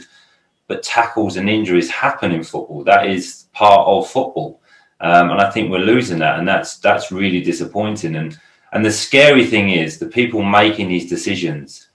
but 0.69 0.85
tackles 0.85 1.37
and 1.37 1.51
injuries 1.51 1.91
happen 1.91 2.31
in 2.31 2.45
football. 2.45 2.85
That 2.85 3.11
is 3.11 3.47
part 3.53 3.89
of 3.89 4.09
football. 4.09 4.61
Um, 5.01 5.33
and 5.33 5.41
I 5.41 5.51
think 5.51 5.69
we're 5.69 5.79
losing 5.79 6.21
that, 6.21 6.39
and 6.39 6.47
that's 6.47 6.77
that's 6.77 7.11
really 7.11 7.41
disappointing. 7.41 8.15
And 8.15 8.39
and 8.73 8.85
the 8.85 8.93
scary 8.93 9.47
thing 9.47 9.71
is 9.71 9.99
the 9.99 10.07
people 10.07 10.43
making 10.43 10.89
these 10.89 11.09
decisions 11.09 11.89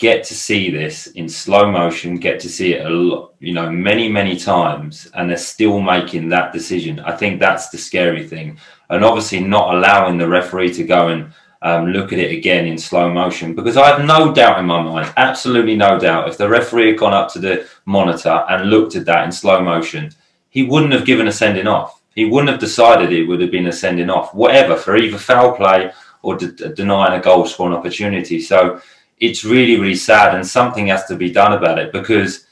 get 0.00 0.24
to 0.24 0.34
see 0.34 0.70
this 0.70 1.08
in 1.08 1.28
slow 1.28 1.70
motion, 1.70 2.16
get 2.16 2.40
to 2.40 2.48
see 2.48 2.72
it 2.72 2.86
a 2.86 2.88
lot, 2.88 3.34
you 3.38 3.52
know, 3.52 3.70
many, 3.70 4.08
many 4.08 4.34
times, 4.34 5.10
and 5.12 5.28
they're 5.28 5.36
still 5.36 5.78
making 5.78 6.30
that 6.30 6.54
decision. 6.54 6.98
I 7.00 7.14
think 7.14 7.38
that's 7.38 7.68
the 7.68 7.76
scary 7.76 8.26
thing. 8.26 8.58
And 8.88 9.04
obviously 9.04 9.40
not 9.40 9.74
allowing 9.74 10.16
the 10.16 10.26
referee 10.26 10.72
to 10.74 10.84
go 10.84 11.08
and 11.08 11.32
um, 11.60 11.88
look 11.88 12.14
at 12.14 12.18
it 12.18 12.32
again 12.32 12.66
in 12.66 12.78
slow 12.78 13.12
motion 13.12 13.54
because 13.54 13.76
I 13.76 13.88
have 13.88 14.06
no 14.06 14.32
doubt 14.32 14.58
in 14.58 14.64
my 14.64 14.80
mind, 14.80 15.12
absolutely 15.18 15.76
no 15.76 15.98
doubt, 15.98 16.28
if 16.28 16.38
the 16.38 16.48
referee 16.48 16.88
had 16.88 16.98
gone 16.98 17.12
up 17.12 17.30
to 17.34 17.38
the 17.38 17.68
monitor 17.84 18.46
and 18.48 18.70
looked 18.70 18.96
at 18.96 19.04
that 19.04 19.26
in 19.26 19.32
slow 19.32 19.62
motion, 19.62 20.10
he 20.48 20.62
wouldn't 20.62 20.94
have 20.94 21.04
given 21.04 21.28
a 21.28 21.32
sending 21.32 21.66
off. 21.66 21.99
He 22.20 22.26
wouldn't 22.26 22.50
have 22.50 22.60
decided 22.60 23.12
it 23.12 23.24
would 23.24 23.40
have 23.40 23.50
been 23.50 23.68
a 23.68 23.72
sending 23.72 24.10
off, 24.10 24.34
whatever, 24.34 24.76
for 24.76 24.94
either 24.94 25.16
foul 25.16 25.56
play 25.56 25.90
or 26.20 26.36
de- 26.36 26.74
denying 26.74 27.18
a 27.18 27.22
goal 27.22 27.46
scoring 27.46 27.74
opportunity. 27.74 28.42
So 28.42 28.82
it's 29.16 29.42
really, 29.42 29.80
really 29.80 29.94
sad, 29.94 30.34
and 30.34 30.46
something 30.46 30.88
has 30.88 31.06
to 31.06 31.16
be 31.16 31.30
done 31.30 31.54
about 31.54 31.78
it 31.78 31.92
because 31.92 32.44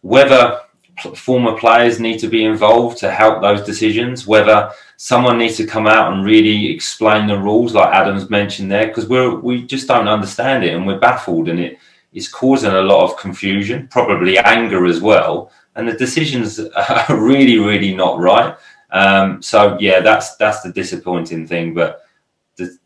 whether 0.00 0.60
former 1.14 1.54
players 1.58 2.00
need 2.00 2.18
to 2.20 2.28
be 2.28 2.46
involved 2.46 2.96
to 3.00 3.10
help 3.10 3.42
those 3.42 3.62
decisions, 3.62 4.26
whether 4.26 4.72
someone 4.96 5.36
needs 5.36 5.58
to 5.58 5.66
come 5.66 5.86
out 5.86 6.14
and 6.14 6.24
really 6.24 6.70
explain 6.70 7.26
the 7.26 7.36
rules, 7.36 7.74
like 7.74 7.94
Adam's 7.94 8.30
mentioned 8.30 8.72
there, 8.72 8.86
because 8.86 9.06
we 9.06 9.66
just 9.66 9.86
don't 9.86 10.08
understand 10.08 10.64
it 10.64 10.74
and 10.74 10.86
we're 10.86 10.98
baffled, 10.98 11.50
and 11.50 11.60
it 11.60 11.78
is 12.14 12.26
causing 12.26 12.72
a 12.72 12.80
lot 12.80 13.04
of 13.04 13.18
confusion, 13.18 13.86
probably 13.88 14.38
anger 14.38 14.86
as 14.86 15.02
well, 15.02 15.52
and 15.76 15.86
the 15.86 15.92
decisions 15.92 16.58
are 16.88 17.16
really, 17.18 17.58
really 17.58 17.94
not 17.94 18.18
right. 18.18 18.56
Um, 18.92 19.42
so 19.42 19.76
yeah, 19.80 20.00
that's 20.00 20.36
that's 20.36 20.62
the 20.62 20.72
disappointing 20.72 21.46
thing, 21.46 21.74
but 21.74 22.02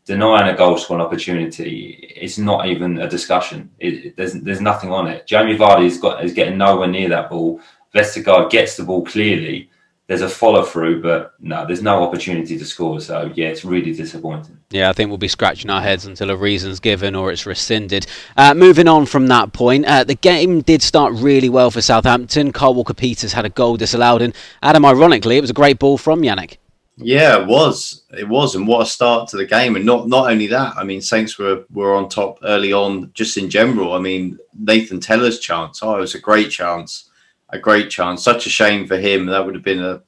denying 0.05 0.53
a 0.53 0.57
goal 0.57 0.77
scoring 0.77 1.03
opportunity, 1.03 2.13
it's 2.15 2.37
not 2.37 2.67
even 2.67 2.99
a 2.99 3.09
discussion. 3.09 3.71
It, 3.79 4.15
there's 4.15 4.33
there's 4.33 4.61
nothing 4.61 4.91
on 4.91 5.07
it. 5.07 5.27
Jamie 5.27 5.57
Vardy's 5.57 5.97
got 5.97 6.23
is 6.23 6.33
getting 6.33 6.57
nowhere 6.57 6.87
near 6.87 7.09
that 7.09 7.29
ball. 7.29 7.59
Vestergaard 7.93 8.49
gets 8.49 8.77
the 8.77 8.83
ball 8.83 9.05
clearly. 9.05 9.69
There's 10.07 10.21
a 10.21 10.29
follow 10.29 10.63
through, 10.63 11.01
but 11.01 11.33
no, 11.39 11.65
there's 11.65 11.81
no 11.81 12.03
opportunity 12.03 12.59
to 12.59 12.65
score. 12.65 12.99
So 12.99 13.31
yeah, 13.33 13.47
it's 13.47 13.65
really 13.65 13.91
disappointing. 13.91 14.59
Yeah, 14.69 14.89
I 14.89 14.93
think 14.93 15.09
we'll 15.09 15.17
be 15.17 15.27
scratching 15.27 15.71
our 15.71 15.81
heads 15.81 16.05
until 16.05 16.29
a 16.29 16.37
reason's 16.37 16.79
given 16.79 17.15
or 17.15 17.31
it's 17.31 17.47
rescinded. 17.47 18.05
Uh, 18.37 18.53
moving 18.53 18.87
on 18.87 19.07
from 19.07 19.27
that 19.27 19.53
point, 19.53 19.85
uh, 19.85 20.03
the 20.03 20.15
game 20.15 20.61
did 20.61 20.83
start 20.83 21.13
really 21.13 21.49
well 21.49 21.71
for 21.71 21.81
Southampton. 21.81 22.51
Kyle 22.51 22.75
Walker 22.75 22.93
Peters 22.93 23.33
had 23.33 23.45
a 23.45 23.49
goal 23.49 23.77
disallowed, 23.77 24.21
and 24.21 24.35
Adam, 24.61 24.85
ironically, 24.85 25.37
it 25.37 25.41
was 25.41 25.49
a 25.49 25.53
great 25.53 25.79
ball 25.79 25.97
from 25.97 26.21
Yannick. 26.21 26.57
Yeah, 26.97 27.41
it 27.41 27.47
was. 27.47 28.03
It 28.17 28.29
was, 28.29 28.55
and 28.55 28.67
what 28.67 28.81
a 28.81 28.85
start 28.85 29.27
to 29.29 29.37
the 29.37 29.45
game! 29.45 29.75
And 29.75 29.85
not 29.85 30.07
not 30.07 30.31
only 30.31 30.47
that, 30.47 30.77
I 30.77 30.83
mean, 30.85 31.01
Saints 31.01 31.37
were 31.37 31.65
were 31.73 31.93
on 31.93 32.07
top 32.07 32.39
early 32.43 32.71
on, 32.71 33.11
just 33.13 33.37
in 33.37 33.49
general. 33.49 33.93
I 33.93 33.99
mean, 33.99 34.39
Nathan 34.57 35.01
Tella's 35.01 35.39
chance. 35.39 35.81
Oh, 35.83 35.97
it 35.97 35.99
was 35.99 36.15
a 36.15 36.19
great 36.19 36.51
chance, 36.51 37.09
a 37.55 37.59
great 37.59 37.89
chance. 37.89 38.23
Such 38.23 38.45
a 38.45 38.49
shame 38.49 38.87
for 38.87 38.97
him. 38.97 39.25
That 39.25 39.45
would 39.45 39.55
have 39.55 39.63
been 39.63 39.83
a 39.83 40.01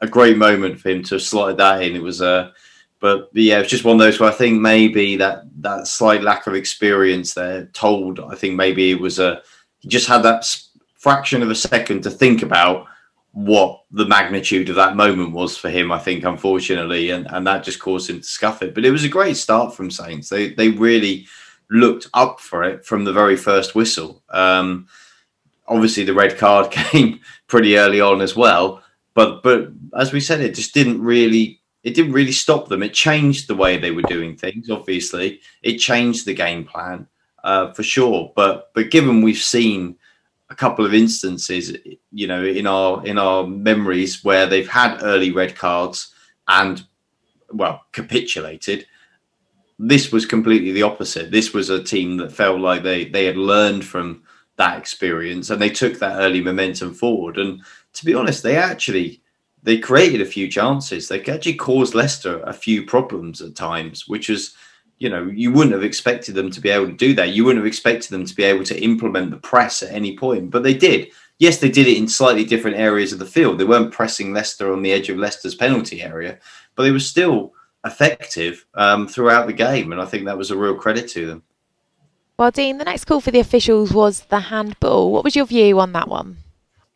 a 0.00 0.06
great 0.06 0.36
moment 0.36 0.78
for 0.78 0.90
him 0.90 1.02
to 1.04 1.16
have 1.16 1.22
slotted 1.22 1.56
that 1.58 1.82
in. 1.82 1.96
It 1.96 2.02
was 2.02 2.20
a, 2.20 2.52
but 3.00 3.30
yeah, 3.32 3.56
it 3.56 3.62
was 3.62 3.70
just 3.70 3.84
one 3.84 3.96
of 3.96 4.00
those 4.00 4.20
where 4.20 4.30
I 4.30 4.34
think 4.34 4.60
maybe 4.60 5.16
that 5.16 5.44
that 5.60 5.86
slight 5.86 6.22
lack 6.22 6.46
of 6.46 6.54
experience 6.54 7.34
there 7.34 7.66
told. 7.72 8.20
I 8.20 8.34
think 8.34 8.54
maybe 8.54 8.90
it 8.90 9.00
was 9.00 9.18
a 9.18 9.42
he 9.80 9.88
just 9.88 10.08
had 10.08 10.22
that 10.22 10.44
fraction 10.94 11.42
of 11.42 11.50
a 11.50 11.54
second 11.54 12.02
to 12.02 12.10
think 12.10 12.42
about 12.42 12.86
what 13.32 13.82
the 13.90 14.06
magnitude 14.06 14.70
of 14.70 14.76
that 14.76 14.96
moment 14.96 15.32
was 15.32 15.56
for 15.56 15.68
him, 15.68 15.90
I 15.90 15.98
think, 15.98 16.24
unfortunately, 16.24 17.10
and, 17.10 17.26
and 17.30 17.44
that 17.46 17.64
just 17.64 17.80
caused 17.80 18.08
him 18.08 18.20
to 18.20 18.26
scuff 18.26 18.62
it. 18.62 18.74
But 18.74 18.84
it 18.84 18.92
was 18.92 19.04
a 19.04 19.08
great 19.08 19.36
start 19.36 19.74
from 19.74 19.90
Saints. 19.90 20.28
They 20.28 20.54
they 20.54 20.70
really 20.70 21.26
looked 21.70 22.08
up 22.14 22.40
for 22.40 22.62
it 22.62 22.84
from 22.84 23.04
the 23.04 23.12
very 23.12 23.36
first 23.36 23.74
whistle. 23.74 24.22
Um, 24.30 24.86
obviously, 25.66 26.04
the 26.04 26.14
red 26.14 26.38
card 26.38 26.70
came 26.70 27.20
pretty 27.46 27.76
early 27.76 28.00
on 28.00 28.20
as 28.20 28.36
well, 28.36 28.82
but 29.14 29.42
but 29.42 29.68
as 29.98 30.12
we 30.12 30.20
said, 30.20 30.40
it 30.40 30.54
just 30.54 30.74
didn't 30.74 31.02
really 31.02 31.60
it 31.82 31.94
didn't 31.94 32.12
really 32.12 32.32
stop 32.32 32.68
them. 32.68 32.82
It 32.82 32.94
changed 32.94 33.46
the 33.46 33.54
way 33.54 33.76
they 33.76 33.90
were 33.90 34.02
doing 34.02 34.36
things. 34.36 34.70
Obviously, 34.70 35.40
it 35.62 35.76
changed 35.76 36.26
the 36.26 36.34
game 36.34 36.64
plan 36.64 37.06
uh, 37.44 37.72
for 37.72 37.82
sure. 37.82 38.32
But 38.34 38.70
but 38.74 38.90
given 38.90 39.22
we've 39.22 39.36
seen 39.36 39.96
a 40.50 40.54
couple 40.54 40.84
of 40.84 40.94
instances, 40.94 41.76
you 42.10 42.26
know, 42.26 42.44
in 42.44 42.66
our 42.66 43.06
in 43.06 43.18
our 43.18 43.46
memories 43.46 44.24
where 44.24 44.46
they've 44.46 44.68
had 44.68 45.02
early 45.02 45.30
red 45.30 45.54
cards 45.54 46.12
and 46.48 46.84
well 47.50 47.82
capitulated. 47.92 48.86
This 49.78 50.12
was 50.12 50.24
completely 50.24 50.72
the 50.72 50.82
opposite. 50.82 51.32
This 51.32 51.52
was 51.52 51.68
a 51.68 51.82
team 51.82 52.16
that 52.18 52.32
felt 52.32 52.60
like 52.60 52.82
they 52.82 53.06
they 53.06 53.24
had 53.26 53.36
learned 53.36 53.84
from 53.84 54.22
that 54.56 54.78
experience 54.78 55.50
and 55.50 55.60
they 55.60 55.70
took 55.70 55.98
that 55.98 56.20
early 56.20 56.40
momentum 56.40 56.94
forward. 56.94 57.38
And 57.38 57.62
to 57.94 58.04
be 58.04 58.14
honest, 58.14 58.42
they 58.42 58.56
actually 58.56 59.20
they 59.62 59.78
created 59.78 60.20
a 60.20 60.26
few 60.26 60.50
chances. 60.50 61.08
They 61.08 61.22
actually 61.24 61.54
caused 61.54 61.94
Leicester 61.94 62.42
a 62.42 62.52
few 62.52 62.84
problems 62.84 63.40
at 63.40 63.54
times, 63.56 64.06
which 64.06 64.28
was 64.28 64.54
you 64.98 65.10
know, 65.10 65.26
you 65.26 65.52
wouldn't 65.52 65.74
have 65.74 65.84
expected 65.84 66.34
them 66.34 66.50
to 66.50 66.60
be 66.60 66.70
able 66.70 66.86
to 66.86 66.92
do 66.92 67.14
that. 67.14 67.30
You 67.30 67.44
wouldn't 67.44 67.62
have 67.62 67.66
expected 67.66 68.10
them 68.10 68.24
to 68.24 68.34
be 68.34 68.44
able 68.44 68.64
to 68.64 68.80
implement 68.82 69.30
the 69.30 69.36
press 69.38 69.82
at 69.82 69.92
any 69.92 70.16
point, 70.16 70.50
but 70.50 70.62
they 70.62 70.74
did. 70.74 71.10
Yes, 71.38 71.58
they 71.58 71.68
did 71.68 71.88
it 71.88 71.98
in 71.98 72.06
slightly 72.06 72.44
different 72.44 72.76
areas 72.76 73.12
of 73.12 73.18
the 73.18 73.26
field. 73.26 73.58
They 73.58 73.64
weren't 73.64 73.92
pressing 73.92 74.32
Leicester 74.32 74.72
on 74.72 74.82
the 74.82 74.92
edge 74.92 75.08
of 75.08 75.18
Leicester's 75.18 75.56
penalty 75.56 76.00
area, 76.00 76.38
but 76.76 76.84
they 76.84 76.92
were 76.92 77.00
still 77.00 77.52
effective 77.84 78.64
um, 78.74 79.08
throughout 79.08 79.46
the 79.46 79.52
game, 79.52 79.92
and 79.92 80.00
I 80.00 80.04
think 80.04 80.24
that 80.24 80.38
was 80.38 80.50
a 80.50 80.56
real 80.56 80.76
credit 80.76 81.08
to 81.10 81.26
them. 81.26 81.42
Well, 82.36 82.50
Dean, 82.50 82.78
the 82.78 82.84
next 82.84 83.04
call 83.04 83.20
for 83.20 83.30
the 83.30 83.38
officials 83.38 83.92
was 83.92 84.22
the 84.24 84.40
handball. 84.40 85.12
What 85.12 85.22
was 85.22 85.36
your 85.36 85.46
view 85.46 85.78
on 85.78 85.92
that 85.92 86.08
one? 86.08 86.38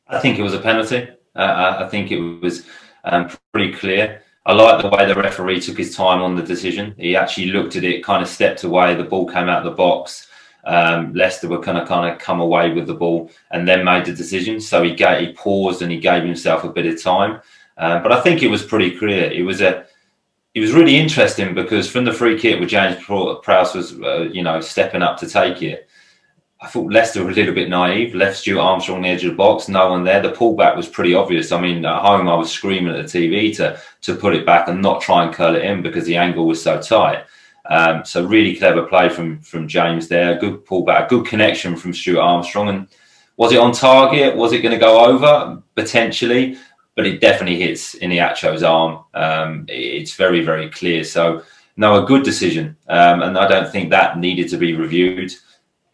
I 0.08 0.18
think 0.18 0.36
it 0.36 0.42
was 0.42 0.54
a 0.54 0.58
penalty. 0.58 1.08
Uh, 1.36 1.76
I 1.78 1.88
think 1.88 2.10
it 2.10 2.18
was 2.18 2.66
um, 3.04 3.30
pretty 3.52 3.72
clear. 3.72 4.22
I 4.46 4.52
like 4.52 4.82
the 4.82 4.88
way 4.88 5.06
the 5.06 5.14
referee 5.14 5.60
took 5.60 5.78
his 5.78 5.94
time 5.94 6.22
on 6.22 6.34
the 6.34 6.42
decision. 6.42 6.94
He 6.98 7.14
actually 7.14 7.52
looked 7.52 7.76
at 7.76 7.84
it, 7.84 8.02
kind 8.02 8.20
of 8.20 8.28
stepped 8.28 8.64
away. 8.64 8.94
The 8.94 9.04
ball 9.04 9.28
came 9.28 9.48
out 9.48 9.64
of 9.64 9.70
the 9.70 9.76
box. 9.76 10.26
Um, 10.64 11.14
Leicester 11.14 11.48
were 11.48 11.60
kind 11.60 11.78
of 11.78 11.86
kind 11.86 12.12
of 12.12 12.18
come 12.18 12.40
away 12.40 12.72
with 12.72 12.88
the 12.88 12.94
ball 12.94 13.30
and 13.52 13.68
then 13.68 13.84
made 13.84 14.06
the 14.06 14.12
decision. 14.12 14.60
So 14.60 14.82
he 14.82 14.92
gave, 14.92 15.20
he 15.20 15.32
paused 15.34 15.82
and 15.82 15.92
he 15.92 16.00
gave 16.00 16.24
himself 16.24 16.64
a 16.64 16.72
bit 16.72 16.86
of 16.86 17.00
time. 17.00 17.40
Uh, 17.76 18.00
but 18.00 18.10
I 18.10 18.20
think 18.22 18.42
it 18.42 18.48
was 18.48 18.64
pretty 18.64 18.98
clear. 18.98 19.30
It 19.30 19.42
was 19.42 19.60
a 19.60 19.86
it 20.54 20.60
was 20.60 20.72
really 20.72 20.96
interesting 20.96 21.54
because 21.54 21.90
from 21.90 22.04
the 22.04 22.12
free 22.12 22.38
kick 22.38 22.58
where 22.58 22.68
James 22.68 23.02
Prowse 23.04 23.74
was 23.74 24.00
uh, 24.00 24.28
you 24.32 24.42
know 24.42 24.60
stepping 24.60 25.02
up 25.02 25.18
to 25.18 25.28
take 25.28 25.62
it, 25.62 25.88
I 26.60 26.66
thought 26.66 26.92
Leicester 26.92 27.22
were 27.22 27.30
a 27.30 27.34
little 27.34 27.54
bit 27.54 27.68
naive, 27.68 28.16
left 28.16 28.38
Stuart 28.38 28.60
Armstrong 28.60 28.96
on 28.96 29.02
the 29.02 29.08
edge 29.08 29.24
of 29.24 29.30
the 29.30 29.36
box, 29.36 29.68
no 29.68 29.90
one 29.90 30.02
there. 30.02 30.20
The 30.20 30.32
pullback 30.32 30.76
was 30.76 30.88
pretty 30.88 31.14
obvious. 31.14 31.52
I 31.52 31.60
mean, 31.60 31.84
at 31.84 32.02
home, 32.02 32.28
I 32.28 32.34
was 32.34 32.50
screaming 32.50 32.96
at 32.96 33.06
the 33.06 33.18
TV 33.18 33.56
to, 33.58 33.80
to 34.02 34.16
put 34.16 34.34
it 34.34 34.44
back 34.44 34.66
and 34.66 34.82
not 34.82 35.00
try 35.00 35.24
and 35.24 35.32
curl 35.32 35.54
it 35.54 35.62
in 35.62 35.82
because 35.82 36.04
the 36.04 36.16
angle 36.16 36.48
was 36.48 36.60
so 36.60 36.80
tight. 36.80 37.24
Um, 37.70 38.04
so, 38.04 38.24
really 38.24 38.56
clever 38.56 38.82
play 38.82 39.08
from, 39.08 39.40
from 39.40 39.68
James 39.68 40.08
there. 40.08 40.38
Good 40.38 40.66
pullback, 40.66 41.08
good 41.08 41.26
connection 41.26 41.76
from 41.76 41.94
Stuart 41.94 42.22
Armstrong. 42.22 42.70
And 42.70 42.88
was 43.36 43.52
it 43.52 43.60
on 43.60 43.70
target? 43.70 44.34
Was 44.34 44.52
it 44.52 44.62
going 44.62 44.74
to 44.74 44.80
go 44.80 45.04
over? 45.04 45.62
Potentially, 45.76 46.56
but 46.98 47.06
it 47.06 47.20
definitely 47.20 47.60
hits 47.60 47.94
Iheanacho's 47.94 48.64
arm. 48.64 49.04
Um, 49.14 49.66
it's 49.68 50.16
very, 50.16 50.44
very 50.44 50.68
clear. 50.68 51.04
So, 51.04 51.44
no, 51.76 52.02
a 52.02 52.04
good 52.04 52.24
decision. 52.24 52.76
Um, 52.88 53.22
and 53.22 53.38
I 53.38 53.46
don't 53.46 53.70
think 53.70 53.90
that 53.90 54.18
needed 54.18 54.48
to 54.48 54.56
be 54.56 54.74
reviewed 54.74 55.32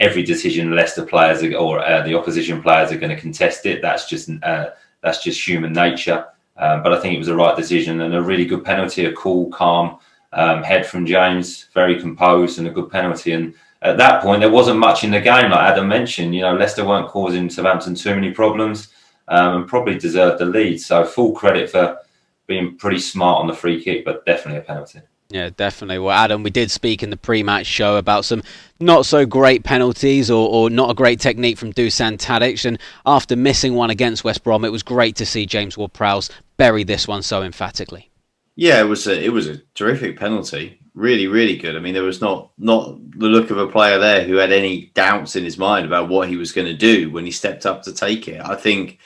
every 0.01 0.23
decision 0.23 0.75
Leicester 0.75 1.05
players 1.05 1.43
are, 1.43 1.55
or 1.57 1.81
uh, 1.81 2.01
the 2.05 2.15
opposition 2.15 2.63
players 2.63 2.91
are 2.91 2.97
going 2.97 3.15
to 3.15 3.21
contest 3.21 3.67
it. 3.67 3.83
That's 3.83 4.09
just 4.09 4.31
uh, 4.43 4.71
that's 5.03 5.23
just 5.23 5.47
human 5.47 5.75
nature. 5.75 6.25
Um, 6.57 6.83
but 6.83 6.95
I 6.95 7.01
think 7.01 7.15
it 7.15 7.19
was 7.19 7.27
the 7.27 7.37
right 7.37 7.55
decision 7.55 8.01
and 8.01 8.15
a 8.15 8.23
really 8.23 8.47
good 8.47 8.65
penalty, 8.65 9.05
a 9.05 9.13
cool, 9.13 9.51
calm 9.51 9.99
um, 10.33 10.63
head 10.63 10.87
from 10.87 11.05
James, 11.05 11.67
very 11.75 12.01
composed 12.01 12.59
and 12.59 12.67
a 12.67 12.71
good 12.71 12.91
penalty. 12.91 13.33
And 13.33 13.53
at 13.83 13.99
that 13.99 14.23
point, 14.23 14.41
there 14.41 14.51
wasn't 14.51 14.79
much 14.79 15.05
in 15.05 15.11
the 15.11 15.21
game, 15.21 15.51
like 15.51 15.71
Adam 15.71 15.87
mentioned. 15.87 16.35
You 16.35 16.41
know, 16.41 16.57
Leicester 16.57 16.87
weren't 16.87 17.09
causing 17.09 17.51
Southampton 17.51 17.95
too 17.95 18.15
many 18.15 18.31
problems 18.31 18.94
um, 19.29 19.57
and 19.57 19.69
probably 19.69 19.99
deserved 19.99 20.41
the 20.41 20.47
lead. 20.47 20.81
So 20.81 21.05
full 21.05 21.33
credit 21.33 21.71
for 21.71 21.99
being 22.47 22.77
pretty 22.77 22.99
smart 22.99 23.41
on 23.41 23.47
the 23.47 23.55
free 23.55 23.83
kick, 23.83 24.05
but 24.05 24.25
definitely 24.27 24.61
a 24.61 24.63
penalty. 24.63 25.01
Yeah, 25.31 25.51
definitely. 25.57 25.99
Well, 25.99 26.17
Adam, 26.17 26.43
we 26.43 26.51
did 26.51 26.71
speak 26.71 27.03
in 27.03 27.11
the 27.11 27.17
pre-match 27.17 27.67
show 27.67 27.97
about 27.97 28.25
some 28.25 28.43
not 28.79 29.07
so 29.07 29.25
great 29.25 29.65
penalties 29.65 30.31
or, 30.31 30.49
or 30.49 30.71
not 30.71 30.91
a 30.91 30.95
great 30.95 31.19
technique 31.19 31.59
from 31.59 31.73
Dusan 31.73 32.19
Tadic, 32.19 32.65
and 32.65 32.79
after 33.07 33.35
missing 33.35 33.75
one 33.75 33.91
against 33.91 34.23
West 34.23 34.45
Brom, 34.45 34.65
it 34.65 34.73
was 34.73 34.83
great 34.83 35.17
to 35.17 35.27
see 35.27 35.47
James 35.47 35.79
Ward-Prowse 35.79 36.31
bury 36.57 36.85
this 36.85 37.09
one 37.09 37.23
so 37.23 37.43
emphatically. 37.43 38.11
Yeah, 38.55 38.81
it 38.81 38.85
was 38.85 39.07
a, 39.07 39.25
it 39.25 39.33
was 39.33 39.49
a 39.49 39.59
terrific 39.75 40.19
penalty. 40.19 40.79
Really, 40.95 41.27
really 41.27 41.57
good. 41.57 41.75
I 41.75 41.81
mean, 41.81 41.95
there 41.95 42.05
was 42.05 42.21
not 42.21 42.53
not 42.57 42.97
the 43.19 43.27
look 43.27 43.51
of 43.51 43.59
a 43.59 43.67
player 43.67 43.99
there 43.99 44.23
who 44.23 44.37
had 44.37 44.53
any 44.53 44.93
doubts 44.95 45.35
in 45.35 45.43
his 45.43 45.59
mind 45.59 45.87
about 45.87 46.09
what 46.09 46.29
he 46.29 46.37
was 46.37 46.53
going 46.53 46.69
to 46.69 46.75
do 46.75 47.11
when 47.11 47.25
he 47.25 47.33
stepped 47.33 47.67
up 47.67 47.83
to 47.83 47.93
take 47.93 48.29
it. 48.29 48.41
I 48.41 48.55
think, 48.55 49.01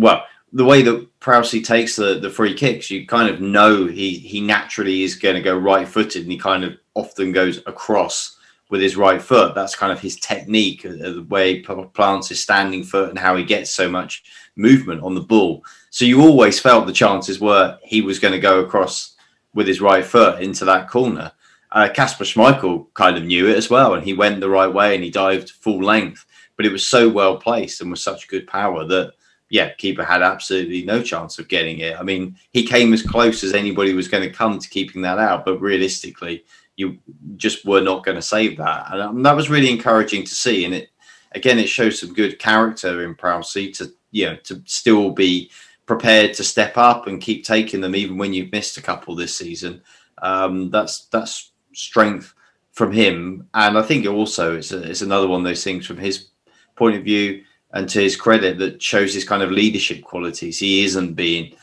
well, 0.00 0.24
the 0.52 0.64
way 0.64 0.82
that 0.82 1.20
Prowsey 1.20 1.64
takes 1.64 1.96
the, 1.96 2.20
the 2.20 2.30
free 2.30 2.54
kicks, 2.54 2.90
you 2.90 3.06
kind 3.06 3.28
of 3.28 3.40
know 3.40 3.86
he 3.86 4.18
he 4.18 4.40
naturally 4.40 5.02
is 5.02 5.16
going 5.16 5.34
to 5.34 5.40
go 5.42 5.56
right 5.56 5.86
footed, 5.86 6.22
and 6.22 6.32
he 6.32 6.38
kind 6.38 6.64
of 6.64 6.76
often 6.94 7.32
goes 7.32 7.58
across 7.66 8.36
with 8.70 8.80
his 8.80 8.96
right 8.96 9.20
foot. 9.20 9.54
That's 9.54 9.76
kind 9.76 9.92
of 9.92 10.00
his 10.00 10.16
technique, 10.16 10.86
uh, 10.86 10.90
the 10.92 11.26
way 11.28 11.56
he 11.56 11.60
plants 11.60 12.28
his 12.28 12.40
standing 12.40 12.84
foot, 12.84 13.10
and 13.10 13.18
how 13.18 13.36
he 13.36 13.44
gets 13.44 13.70
so 13.70 13.88
much 13.88 14.24
movement 14.56 15.02
on 15.02 15.14
the 15.14 15.20
ball. 15.20 15.64
So 15.90 16.04
you 16.04 16.22
always 16.22 16.60
felt 16.60 16.86
the 16.86 16.92
chances 16.92 17.40
were 17.40 17.78
he 17.82 18.00
was 18.00 18.18
going 18.18 18.34
to 18.34 18.40
go 18.40 18.60
across 18.60 19.16
with 19.54 19.66
his 19.66 19.80
right 19.80 20.04
foot 20.04 20.42
into 20.42 20.64
that 20.64 20.88
corner. 20.88 21.32
Kasper 21.72 22.22
uh, 22.22 22.26
Schmeichel 22.26 22.86
kind 22.94 23.16
of 23.16 23.24
knew 23.24 23.48
it 23.48 23.56
as 23.56 23.68
well, 23.68 23.94
and 23.94 24.04
he 24.04 24.12
went 24.12 24.40
the 24.40 24.48
right 24.48 24.72
way 24.72 24.94
and 24.94 25.02
he 25.02 25.10
dived 25.10 25.50
full 25.50 25.82
length. 25.82 26.24
But 26.56 26.66
it 26.66 26.72
was 26.72 26.86
so 26.86 27.08
well 27.08 27.36
placed 27.36 27.80
and 27.80 27.90
with 27.90 27.98
such 27.98 28.28
good 28.28 28.46
power 28.46 28.84
that 28.84 29.14
yeah, 29.50 29.72
keeper 29.74 30.04
had 30.04 30.22
absolutely 30.22 30.84
no 30.84 31.02
chance 31.02 31.38
of 31.38 31.48
getting 31.48 31.78
it. 31.80 31.98
I 31.98 32.02
mean, 32.02 32.36
he 32.52 32.66
came 32.66 32.92
as 32.92 33.02
close 33.02 33.44
as 33.44 33.52
anybody 33.52 33.92
was 33.94 34.08
going 34.08 34.22
to 34.22 34.30
come 34.34 34.58
to 34.58 34.68
keeping 34.68 35.02
that 35.02 35.18
out, 35.18 35.44
but 35.44 35.60
realistically, 35.60 36.44
you 36.76 36.98
just 37.36 37.64
were 37.64 37.80
not 37.80 38.04
going 38.04 38.16
to 38.16 38.22
save 38.22 38.56
that, 38.56 38.92
and 38.92 39.00
um, 39.00 39.22
that 39.22 39.36
was 39.36 39.50
really 39.50 39.70
encouraging 39.70 40.24
to 40.24 40.34
see. 40.34 40.64
And 40.64 40.74
it 40.74 40.88
again, 41.32 41.58
it 41.58 41.68
shows 41.68 42.00
some 42.00 42.14
good 42.14 42.38
character 42.38 43.04
in 43.04 43.14
Prowsey 43.14 43.72
to 43.78 43.92
you 44.10 44.26
know 44.26 44.36
to 44.44 44.62
still 44.66 45.10
be 45.10 45.50
prepared 45.86 46.32
to 46.34 46.44
step 46.44 46.76
up 46.76 47.06
and 47.06 47.20
keep 47.20 47.44
taking 47.44 47.80
them 47.80 47.94
even 47.94 48.16
when 48.16 48.32
you've 48.32 48.52
missed 48.52 48.78
a 48.78 48.82
couple 48.82 49.14
this 49.14 49.36
season. 49.36 49.82
Um, 50.22 50.70
that's 50.70 51.06
that's 51.06 51.52
strength 51.74 52.34
from 52.72 52.90
him, 52.90 53.46
and 53.54 53.78
I 53.78 53.82
think 53.82 54.06
also 54.06 54.56
it's 54.56 54.72
a, 54.72 54.82
it's 54.82 55.02
another 55.02 55.28
one 55.28 55.40
of 55.40 55.44
those 55.44 55.62
things 55.62 55.86
from 55.86 55.98
his 55.98 56.28
point 56.76 56.96
of 56.96 57.04
view 57.04 57.44
and 57.74 57.88
to 57.88 58.00
his 58.00 58.16
credit 58.16 58.58
that 58.58 58.80
shows 58.80 59.12
his 59.12 59.24
kind 59.24 59.42
of 59.42 59.50
leadership 59.50 60.02
qualities. 60.02 60.58
He 60.58 60.84
isn't 60.84 61.14
being 61.14 61.54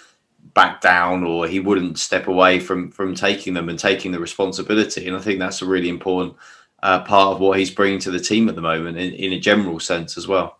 back 0.53 0.81
down 0.81 1.23
or 1.23 1.47
he 1.47 1.59
wouldn't 1.59 1.97
step 1.97 2.27
away 2.27 2.59
from 2.59 2.91
from 2.91 3.15
taking 3.15 3.53
them 3.53 3.69
and 3.69 3.79
taking 3.79 4.11
the 4.11 4.19
responsibility. 4.19 5.07
And 5.07 5.17
I 5.17 5.21
think 5.21 5.39
that's 5.39 5.61
a 5.61 5.65
really 5.65 5.89
important 5.89 6.35
uh, 6.83 7.01
part 7.01 7.33
of 7.33 7.39
what 7.39 7.57
he's 7.57 7.71
bringing 7.71 7.99
to 7.99 8.11
the 8.11 8.19
team 8.19 8.49
at 8.49 8.55
the 8.55 8.61
moment 8.61 8.97
in, 8.97 9.13
in 9.13 9.33
a 9.33 9.39
general 9.39 9.79
sense 9.79 10.17
as 10.17 10.27
well. 10.27 10.57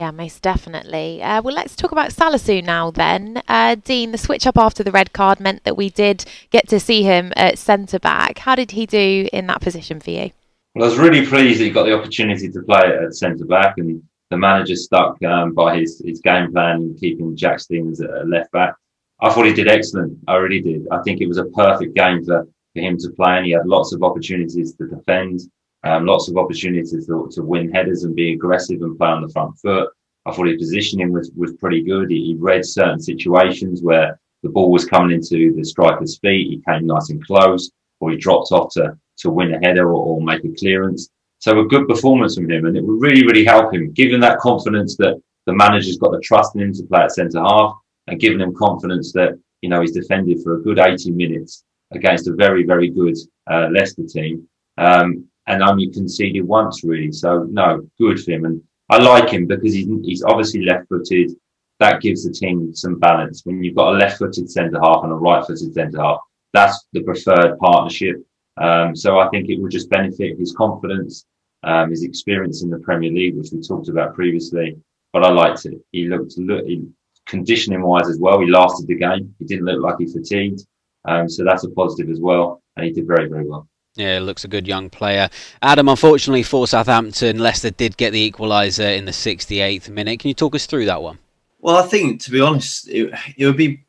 Yeah, 0.00 0.10
most 0.10 0.42
definitely. 0.42 1.22
Uh, 1.22 1.42
well, 1.42 1.54
let's 1.54 1.76
talk 1.76 1.92
about 1.92 2.10
Salisu 2.10 2.62
now 2.64 2.90
then. 2.90 3.42
Uh, 3.46 3.76
Dean, 3.76 4.10
the 4.10 4.18
switch 4.18 4.46
up 4.46 4.58
after 4.58 4.82
the 4.82 4.90
red 4.90 5.12
card 5.12 5.38
meant 5.38 5.64
that 5.64 5.76
we 5.76 5.90
did 5.90 6.24
get 6.50 6.68
to 6.68 6.80
see 6.80 7.04
him 7.04 7.32
at 7.36 7.58
centre 7.58 8.00
back. 8.00 8.38
How 8.38 8.54
did 8.56 8.72
he 8.72 8.84
do 8.84 9.28
in 9.32 9.46
that 9.46 9.60
position 9.60 10.00
for 10.00 10.10
you? 10.10 10.30
Well, 10.74 10.86
I 10.86 10.88
was 10.88 10.98
really 10.98 11.24
pleased 11.24 11.60
that 11.60 11.64
he 11.64 11.70
got 11.70 11.84
the 11.84 11.96
opportunity 11.96 12.50
to 12.50 12.62
play 12.62 12.80
at 12.80 13.14
centre 13.14 13.44
back, 13.44 13.78
and 13.78 14.02
the 14.32 14.38
manager 14.38 14.74
stuck 14.74 15.22
um, 15.24 15.52
by 15.52 15.78
his, 15.78 16.00
his 16.04 16.20
game 16.20 16.50
plan, 16.52 16.96
keeping 16.98 17.36
Jack 17.36 17.60
Stephens 17.60 18.00
at 18.00 18.26
left 18.28 18.50
back. 18.50 18.74
I 19.20 19.30
thought 19.30 19.44
he 19.44 19.52
did 19.52 19.68
excellent. 19.68 20.18
I 20.26 20.36
really 20.36 20.62
did. 20.62 20.88
I 20.90 21.02
think 21.02 21.20
it 21.20 21.28
was 21.28 21.36
a 21.36 21.44
perfect 21.44 21.94
game 21.94 22.24
for, 22.24 22.48
for 22.74 22.80
him 22.80 22.96
to 22.98 23.10
play, 23.10 23.36
and 23.36 23.46
he 23.46 23.52
had 23.52 23.66
lots 23.66 23.92
of 23.92 24.02
opportunities 24.02 24.74
to 24.76 24.88
defend. 24.88 25.40
Um, 25.84 26.06
lots 26.06 26.28
of 26.28 26.38
opportunities 26.38 26.92
to, 27.06 27.28
to 27.30 27.42
win 27.42 27.70
headers 27.72 28.04
and 28.04 28.16
be 28.16 28.32
aggressive 28.32 28.80
and 28.80 28.96
play 28.96 29.08
on 29.08 29.20
the 29.20 29.28
front 29.28 29.58
foot. 29.58 29.90
I 30.24 30.32
thought 30.32 30.46
his 30.46 30.58
positioning 30.58 31.12
was, 31.12 31.30
was 31.36 31.52
pretty 31.54 31.82
good. 31.82 32.10
He, 32.10 32.24
he 32.24 32.34
read 32.34 32.64
certain 32.64 33.00
situations 33.00 33.82
where 33.82 34.18
the 34.42 34.48
ball 34.48 34.72
was 34.72 34.86
coming 34.86 35.14
into 35.14 35.52
the 35.54 35.64
striker's 35.64 36.18
feet. 36.18 36.48
He 36.48 36.62
came 36.66 36.86
nice 36.86 37.10
and 37.10 37.24
close, 37.26 37.70
or 38.00 38.10
he 38.10 38.16
dropped 38.16 38.50
off 38.50 38.72
to, 38.74 38.96
to 39.18 39.30
win 39.30 39.52
a 39.54 39.58
header 39.58 39.88
or, 39.88 40.02
or 40.16 40.22
make 40.22 40.44
a 40.44 40.54
clearance. 40.58 41.10
So 41.42 41.58
a 41.58 41.66
good 41.66 41.88
performance 41.88 42.36
from 42.36 42.48
him, 42.48 42.66
and 42.66 42.76
it 42.76 42.84
would 42.84 43.00
really, 43.00 43.26
really 43.26 43.44
help 43.44 43.74
him, 43.74 43.92
giving 43.92 44.20
that 44.20 44.38
confidence 44.38 44.96
that 44.98 45.20
the 45.46 45.52
manager's 45.52 45.98
got 45.98 46.12
the 46.12 46.20
trust 46.20 46.54
in 46.54 46.60
him 46.62 46.72
to 46.74 46.84
play 46.84 47.00
at 47.00 47.10
centre 47.10 47.40
half, 47.40 47.74
and 48.06 48.20
giving 48.20 48.40
him 48.40 48.54
confidence 48.54 49.12
that 49.14 49.36
you 49.60 49.68
know 49.68 49.80
he's 49.80 49.90
defended 49.90 50.40
for 50.44 50.54
a 50.54 50.62
good 50.62 50.78
80 50.78 51.10
minutes 51.10 51.64
against 51.90 52.28
a 52.28 52.34
very, 52.34 52.64
very 52.64 52.90
good 52.90 53.16
uh, 53.50 53.68
Leicester 53.72 54.04
team. 54.06 54.48
Um, 54.78 55.26
and 55.46 55.62
only 55.62 55.88
conceded 55.88 56.46
once 56.46 56.84
really. 56.84 57.12
So 57.12 57.46
no, 57.50 57.86
good 57.98 58.22
for 58.22 58.30
him. 58.30 58.44
And 58.44 58.62
I 58.88 58.98
like 58.98 59.30
him 59.30 59.46
because 59.46 59.74
he's, 59.74 59.88
he's 60.04 60.22
obviously 60.22 60.64
left 60.64 60.88
footed. 60.88 61.32
That 61.80 62.00
gives 62.00 62.24
the 62.24 62.32
team 62.32 62.72
some 62.74 63.00
balance. 63.00 63.42
When 63.44 63.62
you've 63.62 63.74
got 63.74 63.94
a 63.94 63.98
left 63.98 64.18
footed 64.18 64.48
centre 64.48 64.78
half 64.80 65.02
and 65.02 65.12
a 65.12 65.16
right 65.16 65.44
footed 65.44 65.74
centre 65.74 66.00
half, 66.00 66.18
that's 66.52 66.86
the 66.92 67.02
preferred 67.02 67.58
partnership. 67.58 68.16
Um, 68.60 68.94
so 68.94 69.18
I 69.18 69.28
think 69.30 69.48
it 69.48 69.60
will 69.60 69.68
just 69.68 69.90
benefit 69.90 70.38
his 70.38 70.54
confidence, 70.54 71.24
um, 71.64 71.90
his 71.90 72.02
experience 72.02 72.62
in 72.62 72.70
the 72.70 72.78
Premier 72.78 73.10
League, 73.10 73.36
which 73.36 73.50
we 73.52 73.60
talked 73.60 73.88
about 73.88 74.14
previously. 74.14 74.76
But 75.12 75.24
I 75.24 75.30
liked 75.30 75.66
it. 75.66 75.74
He 75.92 76.06
looked, 76.08 76.36
look, 76.38 76.64
he, 76.64 76.86
conditioning 77.26 77.82
wise 77.82 78.08
as 78.08 78.18
well. 78.18 78.40
He 78.40 78.46
lasted 78.46 78.86
the 78.86 78.96
game. 78.96 79.34
He 79.38 79.44
didn't 79.44 79.66
look 79.66 79.80
like 79.82 79.96
he 79.98 80.06
fatigued. 80.06 80.66
Um, 81.04 81.28
so 81.28 81.44
that's 81.44 81.64
a 81.64 81.70
positive 81.70 82.10
as 82.10 82.20
well. 82.20 82.62
And 82.76 82.86
he 82.86 82.92
did 82.92 83.06
very, 83.06 83.28
very 83.28 83.46
well. 83.46 83.68
Yeah, 83.94 84.20
looks 84.20 84.44
a 84.44 84.48
good 84.48 84.66
young 84.66 84.88
player. 84.88 85.28
Adam, 85.60 85.88
unfortunately 85.88 86.42
for 86.42 86.66
Southampton, 86.66 87.38
Leicester 87.38 87.70
did 87.70 87.96
get 87.98 88.12
the 88.12 88.30
equaliser 88.30 88.96
in 88.96 89.04
the 89.04 89.12
68th 89.12 89.90
minute. 89.90 90.20
Can 90.20 90.28
you 90.28 90.34
talk 90.34 90.54
us 90.54 90.64
through 90.64 90.86
that 90.86 91.02
one? 91.02 91.18
Well, 91.60 91.76
I 91.76 91.86
think, 91.86 92.22
to 92.22 92.30
be 92.30 92.40
honest, 92.40 92.88
it, 92.88 93.12
it 93.36 93.46
would 93.46 93.56
be. 93.56 93.84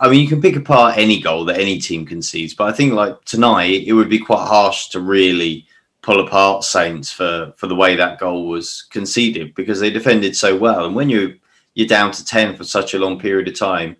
I 0.00 0.08
mean, 0.08 0.20
you 0.20 0.28
can 0.28 0.40
pick 0.40 0.54
apart 0.54 0.96
any 0.96 1.20
goal 1.20 1.44
that 1.46 1.58
any 1.58 1.80
team 1.80 2.06
concedes, 2.06 2.54
but 2.54 2.68
I 2.68 2.72
think 2.72 2.92
like 2.92 3.24
tonight, 3.24 3.82
it 3.84 3.92
would 3.92 4.08
be 4.08 4.20
quite 4.20 4.46
harsh 4.46 4.88
to 4.90 5.00
really 5.00 5.66
pull 6.08 6.26
apart 6.26 6.64
Saints 6.64 7.12
for 7.12 7.52
for 7.58 7.66
the 7.66 7.74
way 7.74 7.94
that 7.94 8.18
goal 8.18 8.48
was 8.48 8.86
conceded 8.88 9.54
because 9.54 9.78
they 9.78 9.90
defended 9.90 10.34
so 10.34 10.56
well. 10.56 10.86
And 10.86 10.94
when 10.94 11.10
you 11.10 11.38
you're 11.74 11.86
down 11.86 12.12
to 12.12 12.24
ten 12.24 12.56
for 12.56 12.64
such 12.64 12.94
a 12.94 12.98
long 12.98 13.20
period 13.20 13.46
of 13.46 13.58
time, 13.58 13.94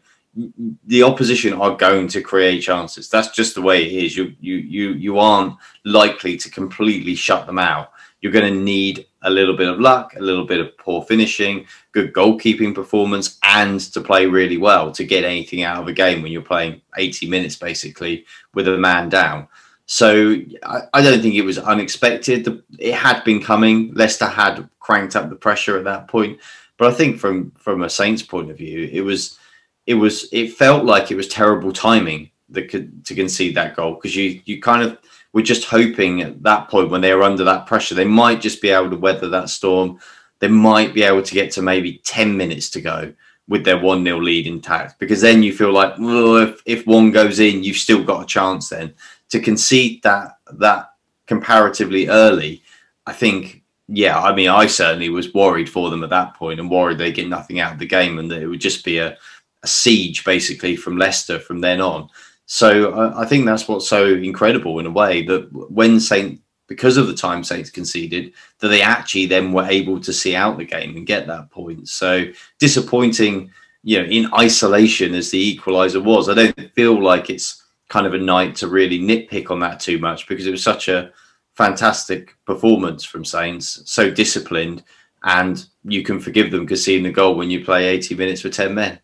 the 0.86 1.02
opposition 1.02 1.52
are 1.52 1.76
going 1.76 2.08
to 2.08 2.22
create 2.22 2.60
chances. 2.62 3.10
That's 3.10 3.36
just 3.36 3.54
the 3.54 3.60
way 3.60 3.84
it 3.84 4.04
is. 4.04 4.16
You 4.16 4.34
you 4.40 4.56
you 4.56 4.92
you 4.92 5.18
aren't 5.18 5.54
likely 5.84 6.38
to 6.38 6.50
completely 6.50 7.14
shut 7.14 7.46
them 7.46 7.58
out. 7.58 7.92
You're 8.22 8.32
going 8.32 8.54
to 8.54 8.58
need 8.58 9.06
a 9.22 9.30
little 9.30 9.54
bit 9.54 9.68
of 9.68 9.78
luck, 9.78 10.14
a 10.16 10.22
little 10.22 10.46
bit 10.46 10.60
of 10.60 10.78
poor 10.78 11.02
finishing, 11.02 11.66
good 11.92 12.14
goalkeeping 12.14 12.74
performance, 12.74 13.38
and 13.42 13.78
to 13.92 14.00
play 14.00 14.24
really 14.24 14.56
well 14.56 14.92
to 14.92 15.04
get 15.04 15.24
anything 15.24 15.62
out 15.62 15.82
of 15.82 15.88
a 15.88 15.92
game 15.92 16.22
when 16.22 16.32
you're 16.32 16.40
playing 16.40 16.80
80 16.96 17.28
minutes 17.28 17.56
basically 17.56 18.24
with 18.54 18.66
a 18.66 18.78
man 18.78 19.10
down. 19.10 19.46
So 19.90 20.36
I, 20.64 20.82
I 20.92 21.02
don't 21.02 21.22
think 21.22 21.34
it 21.34 21.46
was 21.46 21.58
unexpected. 21.58 22.62
It 22.78 22.92
had 22.92 23.24
been 23.24 23.42
coming. 23.42 23.90
Leicester 23.94 24.26
had 24.26 24.68
cranked 24.80 25.16
up 25.16 25.30
the 25.30 25.34
pressure 25.36 25.78
at 25.78 25.84
that 25.84 26.08
point, 26.08 26.38
but 26.76 26.92
I 26.92 26.94
think 26.94 27.18
from 27.18 27.52
from 27.52 27.82
a 27.82 27.88
Saints 27.88 28.22
point 28.22 28.50
of 28.50 28.58
view, 28.58 28.86
it 28.92 29.00
was 29.00 29.38
it 29.86 29.94
was 29.94 30.28
it 30.30 30.52
felt 30.52 30.84
like 30.84 31.10
it 31.10 31.16
was 31.16 31.26
terrible 31.26 31.72
timing 31.72 32.30
that 32.50 32.68
could 32.68 33.02
to 33.06 33.14
concede 33.14 33.54
that 33.54 33.76
goal. 33.76 33.94
Because 33.94 34.14
you 34.14 34.42
you 34.44 34.60
kind 34.60 34.82
of 34.82 34.98
were 35.32 35.40
just 35.40 35.64
hoping 35.64 36.20
at 36.20 36.42
that 36.42 36.68
point 36.68 36.90
when 36.90 37.00
they 37.00 37.14
were 37.14 37.22
under 37.22 37.44
that 37.44 37.66
pressure 37.66 37.94
they 37.94 38.04
might 38.04 38.42
just 38.42 38.60
be 38.60 38.68
able 38.68 38.90
to 38.90 38.96
weather 38.96 39.30
that 39.30 39.48
storm. 39.48 39.98
They 40.40 40.48
might 40.48 40.92
be 40.92 41.02
able 41.02 41.22
to 41.22 41.34
get 41.34 41.50
to 41.52 41.62
maybe 41.62 42.00
10 42.04 42.36
minutes 42.36 42.70
to 42.70 42.80
go 42.80 43.12
with 43.48 43.64
their 43.64 43.78
1-0 43.78 44.22
lead 44.22 44.46
intact. 44.46 44.98
Because 45.00 45.20
then 45.20 45.42
you 45.42 45.52
feel 45.54 45.72
like 45.72 45.98
well 45.98 46.36
if, 46.36 46.60
if 46.66 46.86
one 46.86 47.10
goes 47.10 47.40
in 47.40 47.62
you've 47.62 47.78
still 47.78 48.04
got 48.04 48.22
a 48.22 48.26
chance 48.26 48.68
then 48.68 48.94
to 49.30 49.40
concede 49.40 50.02
that 50.02 50.38
that 50.54 50.90
comparatively 51.26 52.08
early 52.08 52.62
i 53.06 53.12
think 53.12 53.62
yeah 53.88 54.20
i 54.20 54.34
mean 54.34 54.48
i 54.48 54.66
certainly 54.66 55.08
was 55.08 55.34
worried 55.34 55.68
for 55.68 55.90
them 55.90 56.02
at 56.02 56.10
that 56.10 56.34
point 56.34 56.60
and 56.60 56.70
worried 56.70 56.98
they'd 56.98 57.14
get 57.14 57.28
nothing 57.28 57.60
out 57.60 57.72
of 57.72 57.78
the 57.78 57.86
game 57.86 58.18
and 58.18 58.30
that 58.30 58.42
it 58.42 58.46
would 58.46 58.60
just 58.60 58.84
be 58.84 58.98
a 58.98 59.16
a 59.62 59.66
siege 59.66 60.24
basically 60.24 60.76
from 60.76 60.96
Leicester 60.96 61.38
from 61.38 61.60
then 61.60 61.80
on. 61.80 62.08
So 62.46 63.12
I, 63.14 63.26
think 63.26 63.44
that's 63.44 63.68
what's 63.68 63.88
so 63.88 64.06
incredible 64.06 64.78
in 64.78 64.86
a 64.86 64.90
way 64.90 65.22
that 65.26 65.48
when 65.70 66.00
Saint 66.00 66.40
because 66.66 66.96
of 66.96 67.06
the 67.06 67.14
time 67.14 67.44
Saints 67.44 67.70
conceded, 67.70 68.32
that 68.60 68.68
they 68.68 68.82
actually 68.82 69.26
then 69.26 69.52
were 69.52 69.64
able 69.64 70.00
to 70.00 70.12
see 70.12 70.36
out 70.36 70.58
the 70.58 70.64
game 70.64 70.96
and 70.96 71.06
get 71.06 71.26
that 71.26 71.50
point. 71.50 71.88
So 71.88 72.26
disappointing, 72.58 73.50
you 73.82 73.98
know, 73.98 74.08
in 74.08 74.32
isolation 74.34 75.14
as 75.14 75.30
the 75.30 75.56
equaliser 75.56 76.02
was. 76.02 76.28
I 76.28 76.34
don't 76.34 76.74
feel 76.74 77.02
like 77.02 77.30
it's 77.30 77.62
kind 77.88 78.06
of 78.06 78.14
a 78.14 78.18
night 78.18 78.54
to 78.56 78.68
really 78.68 78.98
nitpick 78.98 79.50
on 79.50 79.60
that 79.60 79.80
too 79.80 79.98
much 79.98 80.26
because 80.28 80.46
it 80.46 80.50
was 80.50 80.62
such 80.62 80.88
a 80.88 81.10
fantastic 81.54 82.36
performance 82.44 83.04
from 83.04 83.24
Saints, 83.24 83.82
so 83.84 84.10
disciplined, 84.10 84.84
and 85.24 85.66
you 85.84 86.02
can 86.02 86.20
forgive 86.20 86.50
them 86.50 86.66
conceding 86.66 87.02
the 87.02 87.10
goal 87.10 87.34
when 87.34 87.50
you 87.50 87.64
play 87.64 87.86
80 87.86 88.14
minutes 88.14 88.42
for 88.42 88.48
10 88.48 88.74
men. 88.74 89.00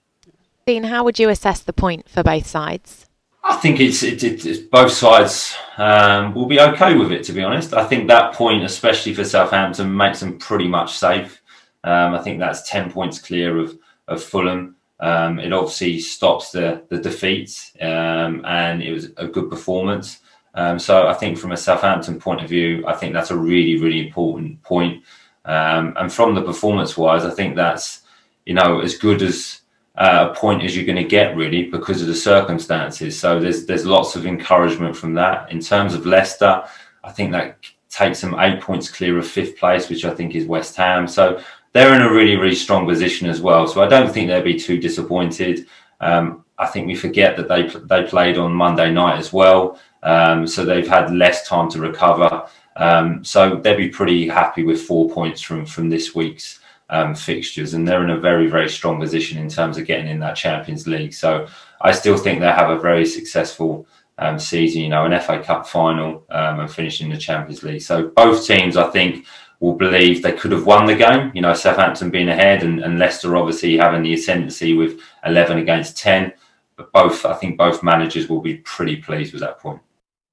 Dean, 0.66 0.84
how 0.84 1.04
would 1.04 1.18
you 1.18 1.28
assess 1.28 1.60
the 1.60 1.72
point 1.72 2.08
for 2.08 2.22
both 2.22 2.46
sides? 2.46 3.06
I 3.42 3.56
think 3.56 3.80
it's, 3.80 4.02
it, 4.02 4.22
it, 4.24 4.46
it's 4.46 4.60
both 4.60 4.92
sides 4.92 5.54
um, 5.76 6.34
will 6.34 6.46
be 6.46 6.60
okay 6.60 6.96
with 6.96 7.12
it. 7.12 7.24
To 7.24 7.32
be 7.32 7.42
honest, 7.42 7.74
I 7.74 7.84
think 7.84 8.08
that 8.08 8.32
point, 8.32 8.64
especially 8.64 9.12
for 9.12 9.24
Southampton, 9.24 9.94
makes 9.94 10.20
them 10.20 10.38
pretty 10.38 10.66
much 10.66 10.96
safe. 10.96 11.42
Um, 11.82 12.14
I 12.14 12.22
think 12.22 12.38
that's 12.38 12.68
ten 12.70 12.90
points 12.90 13.18
clear 13.18 13.58
of 13.58 13.78
of 14.08 14.22
Fulham. 14.22 14.73
Um, 15.00 15.38
it 15.38 15.52
obviously 15.52 15.98
stops 15.98 16.52
the 16.52 16.82
the 16.88 16.98
defeats, 16.98 17.72
um, 17.80 18.44
and 18.44 18.82
it 18.82 18.92
was 18.92 19.10
a 19.16 19.26
good 19.26 19.50
performance. 19.50 20.20
Um, 20.54 20.78
so 20.78 21.08
I 21.08 21.14
think 21.14 21.36
from 21.36 21.52
a 21.52 21.56
Southampton 21.56 22.20
point 22.20 22.42
of 22.42 22.48
view, 22.48 22.84
I 22.86 22.94
think 22.94 23.12
that's 23.12 23.30
a 23.30 23.36
really 23.36 23.76
really 23.80 24.06
important 24.06 24.62
point. 24.62 25.02
Um, 25.44 25.94
and 25.96 26.12
from 26.12 26.34
the 26.34 26.42
performance 26.42 26.96
wise, 26.96 27.24
I 27.24 27.30
think 27.30 27.56
that's 27.56 28.02
you 28.46 28.54
know 28.54 28.80
as 28.80 28.96
good 28.96 29.20
as 29.22 29.60
uh, 29.96 30.32
point 30.34 30.62
as 30.62 30.76
you're 30.76 30.86
going 30.86 31.02
to 31.02 31.08
get 31.08 31.36
really 31.36 31.64
because 31.70 32.00
of 32.00 32.08
the 32.08 32.14
circumstances. 32.14 33.18
So 33.18 33.40
there's 33.40 33.66
there's 33.66 33.86
lots 33.86 34.16
of 34.16 34.26
encouragement 34.26 34.96
from 34.96 35.14
that. 35.14 35.50
In 35.50 35.60
terms 35.60 35.94
of 35.94 36.06
Leicester, 36.06 36.64
I 37.02 37.12
think 37.12 37.32
that 37.32 37.58
takes 37.90 38.20
them 38.20 38.34
eight 38.38 38.60
points 38.60 38.90
clear 38.90 39.18
of 39.18 39.26
fifth 39.26 39.56
place, 39.56 39.88
which 39.88 40.04
I 40.04 40.14
think 40.14 40.34
is 40.34 40.46
West 40.46 40.76
Ham. 40.76 41.06
So 41.06 41.40
they're 41.74 41.94
in 41.94 42.02
a 42.02 42.12
really 42.12 42.36
really 42.36 42.54
strong 42.54 42.86
position 42.86 43.28
as 43.28 43.40
well. 43.42 43.66
So 43.66 43.82
I 43.82 43.88
don't 43.88 44.12
think 44.12 44.28
they'll 44.28 44.42
be 44.42 44.58
too 44.58 44.78
disappointed. 44.78 45.66
Um, 46.00 46.44
I 46.58 46.66
think 46.66 46.86
we 46.86 46.94
forget 46.94 47.36
that 47.36 47.48
they 47.48 47.68
they 47.86 48.08
played 48.08 48.38
on 48.38 48.52
Monday 48.52 48.90
night 48.90 49.18
as 49.18 49.32
well, 49.32 49.78
um, 50.02 50.46
so 50.46 50.64
they've 50.64 50.88
had 50.88 51.12
less 51.12 51.46
time 51.46 51.68
to 51.70 51.80
recover. 51.80 52.46
Um, 52.76 53.22
so 53.24 53.56
they'll 53.56 53.76
be 53.76 53.88
pretty 53.88 54.28
happy 54.28 54.64
with 54.64 54.80
four 54.80 55.10
points 55.10 55.40
from 55.42 55.66
from 55.66 55.90
this 55.90 56.14
week's 56.14 56.60
um, 56.90 57.14
fixtures, 57.14 57.74
and 57.74 57.86
they're 57.86 58.04
in 58.04 58.10
a 58.10 58.20
very, 58.20 58.46
very 58.46 58.68
strong 58.68 59.00
position 59.00 59.38
in 59.38 59.48
terms 59.48 59.78
of 59.78 59.86
getting 59.86 60.08
in 60.08 60.20
that 60.20 60.36
Champions 60.36 60.86
League. 60.86 61.14
So 61.14 61.46
I 61.80 61.92
still 61.92 62.16
think 62.16 62.40
they 62.40 62.46
have 62.46 62.70
a 62.70 62.78
very 62.78 63.06
successful 63.06 63.86
um, 64.18 64.38
season, 64.38 64.82
you 64.82 64.88
know, 64.88 65.04
an 65.04 65.20
FA 65.20 65.42
Cup 65.42 65.66
final 65.66 66.24
um, 66.30 66.60
and 66.60 66.70
finishing 66.70 67.10
the 67.10 67.18
Champions 67.18 67.62
League. 67.62 67.82
So 67.82 68.08
both 68.08 68.46
teams, 68.46 68.76
I 68.76 68.88
think, 68.90 69.26
will 69.64 69.72
believe 69.72 70.22
they 70.22 70.32
could 70.32 70.52
have 70.52 70.66
won 70.66 70.84
the 70.84 70.94
game. 70.94 71.32
You 71.34 71.40
know, 71.40 71.54
Southampton 71.54 72.10
being 72.10 72.28
ahead 72.28 72.62
and, 72.62 72.80
and 72.80 72.98
Leicester 72.98 73.34
obviously 73.34 73.78
having 73.78 74.02
the 74.02 74.12
ascendancy 74.12 74.74
with 74.74 75.00
11 75.24 75.56
against 75.56 75.96
10. 75.96 76.34
But 76.76 76.92
both, 76.92 77.24
I 77.24 77.32
think 77.32 77.56
both 77.56 77.82
managers 77.82 78.28
will 78.28 78.42
be 78.42 78.56
pretty 78.58 78.96
pleased 78.96 79.32
with 79.32 79.40
that 79.40 79.58
point. 79.58 79.80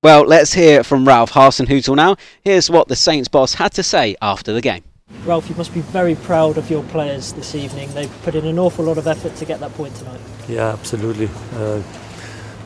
Well, 0.04 0.24
let's 0.24 0.54
hear 0.54 0.84
from 0.84 1.08
Ralph 1.08 1.32
Hasenhüttl 1.32 1.96
now. 1.96 2.18
Here's 2.42 2.70
what 2.70 2.90
the 2.90 2.96
Saints 2.98 3.30
boss 3.30 3.54
had 3.54 3.72
to 3.76 3.84
say 3.84 4.18
after 4.22 4.52
the 4.52 4.60
game. 4.60 4.84
Ralph, 5.24 5.48
you 5.50 5.56
must 5.56 5.74
be 5.74 5.82
very 5.82 6.16
proud 6.16 6.58
of 6.58 6.70
your 6.70 6.84
players 6.84 7.32
this 7.32 7.56
evening. 7.56 7.90
They've 7.94 8.22
put 8.24 8.36
in 8.36 8.46
an 8.46 8.60
awful 8.60 8.84
lot 8.84 8.98
of 8.98 9.08
effort 9.08 9.38
to 9.38 9.46
get 9.46 9.62
that 9.62 9.74
point 9.76 9.96
tonight. 9.96 10.20
Yeah, 10.50 10.74
absolutely. 10.74 11.30
Uh, 11.54 11.82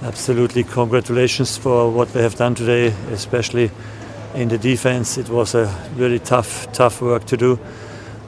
absolutely. 0.02 0.64
Congratulations 0.64 1.58
for 1.58 1.92
what 1.92 2.12
they 2.12 2.24
have 2.24 2.36
done 2.36 2.56
today, 2.56 2.88
especially 3.12 3.70
in 4.36 4.50
the 4.50 4.58
defense. 4.58 5.18
It 5.18 5.30
was 5.30 5.56
a 5.56 5.74
really 5.96 6.20
tough, 6.20 6.72
tough 6.74 7.02
work 7.02 7.26
to 7.26 7.38
do. 7.38 7.60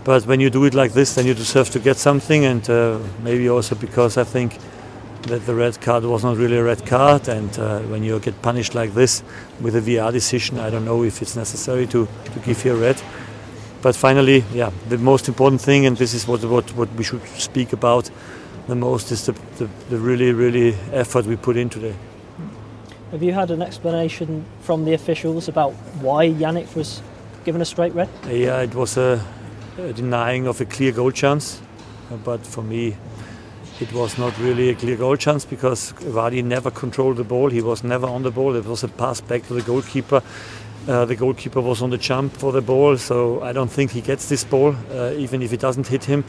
But 0.04 0.26
when 0.26 0.40
you 0.40 0.50
do 0.50 0.64
it 0.64 0.74
like 0.74 0.94
this, 0.94 1.16
then 1.16 1.26
you 1.26 1.34
deserve 1.34 1.70
to 1.72 1.80
get 1.80 1.98
something, 1.98 2.46
and 2.46 2.68
uh, 2.70 3.00
maybe 3.24 3.50
also 3.50 3.76
because 3.76 4.18
I 4.18 4.24
think 4.24 4.58
that 5.24 5.46
the 5.46 5.54
red 5.54 5.82
card 5.82 6.06
was 6.06 6.24
not 6.24 6.38
really 6.38 6.58
a 6.58 6.64
red 6.64 6.86
card, 6.86 7.28
and 7.28 7.60
uh, 7.60 7.80
when 7.82 8.04
you 8.04 8.18
get 8.20 8.42
punished 8.42 8.74
like 8.74 8.94
this 8.94 9.22
with 9.60 9.76
a 9.76 9.82
VR 9.82 10.12
decision, 10.14 10.60
I 10.60 10.70
don't 10.70 10.86
know 10.86 11.04
if 11.04 11.22
it's 11.22 11.36
necessary 11.36 11.86
to, 11.88 12.08
to 12.34 12.40
give 12.46 12.64
you 12.64 12.74
a 12.74 12.78
red. 12.78 13.02
But 13.82 13.96
finally, 13.96 14.46
yeah, 14.54 14.72
the 14.88 14.98
most 14.98 15.28
important 15.28 15.62
thing, 15.62 15.86
and 15.86 15.98
this 15.98 16.14
is 16.14 16.26
what 16.28 16.44
what, 16.46 16.74
what 16.76 16.94
we 16.96 17.04
should 17.04 17.26
speak 17.38 17.74
about 17.74 18.10
the 18.68 18.76
most, 18.76 19.12
is 19.12 19.26
the, 19.26 19.34
the, 19.58 19.70
the 19.90 19.98
really, 19.98 20.32
really 20.32 20.74
effort 20.94 21.26
we 21.26 21.36
put 21.36 21.58
in 21.58 21.70
today. 21.70 21.96
Have 23.12 23.24
you 23.24 23.32
had 23.32 23.52
an 23.52 23.62
explanation 23.62 24.44
from 24.60 24.84
the 24.84 24.94
officials 24.94 25.48
about 25.48 25.72
why 26.02 26.28
Yannick 26.28 26.76
was 26.76 27.02
given 27.46 27.62
a 27.62 27.66
straight 27.66 27.94
red? 27.94 28.10
Yeah, 28.26 28.60
it 28.60 28.76
was 28.76 28.98
a, 28.98 29.26
a 29.78 29.94
denying 29.94 30.46
of 30.46 30.60
a 30.60 30.66
clear 30.66 30.92
goal 30.92 31.12
chance, 31.12 31.62
but 32.26 32.46
for 32.46 32.62
me, 32.62 32.98
it 33.80 33.94
was 33.94 34.18
not 34.18 34.38
really 34.40 34.70
a 34.70 34.76
clear 34.76 34.98
goal 34.98 35.16
chance 35.16 35.46
because 35.46 35.94
Vardy 35.94 36.44
never 36.44 36.70
controlled 36.70 37.16
the 37.16 37.24
ball. 37.24 37.50
He 37.50 37.62
was 37.62 37.82
never 37.82 38.08
on 38.08 38.24
the 38.24 38.32
ball. 38.32 38.58
It 38.58 38.66
was 38.66 38.84
a 38.84 38.90
pass 38.90 39.22
back 39.22 39.48
to 39.48 39.54
the 39.54 39.62
goalkeeper. 39.62 40.22
Uh, 40.86 41.06
the 41.06 41.16
goalkeeper 41.16 41.62
was 41.62 41.82
on 41.82 41.92
the 41.92 41.98
jump 41.98 42.34
for 42.34 42.52
the 42.52 42.62
ball, 42.62 42.98
so 42.98 43.42
I 43.42 43.54
don't 43.54 43.72
think 43.72 43.92
he 43.92 44.02
gets 44.02 44.28
this 44.28 44.44
ball, 44.44 44.76
uh, 44.92 45.14
even 45.14 45.42
if 45.42 45.54
it 45.54 45.62
doesn't 45.62 45.88
hit 45.88 46.04
him. 46.04 46.26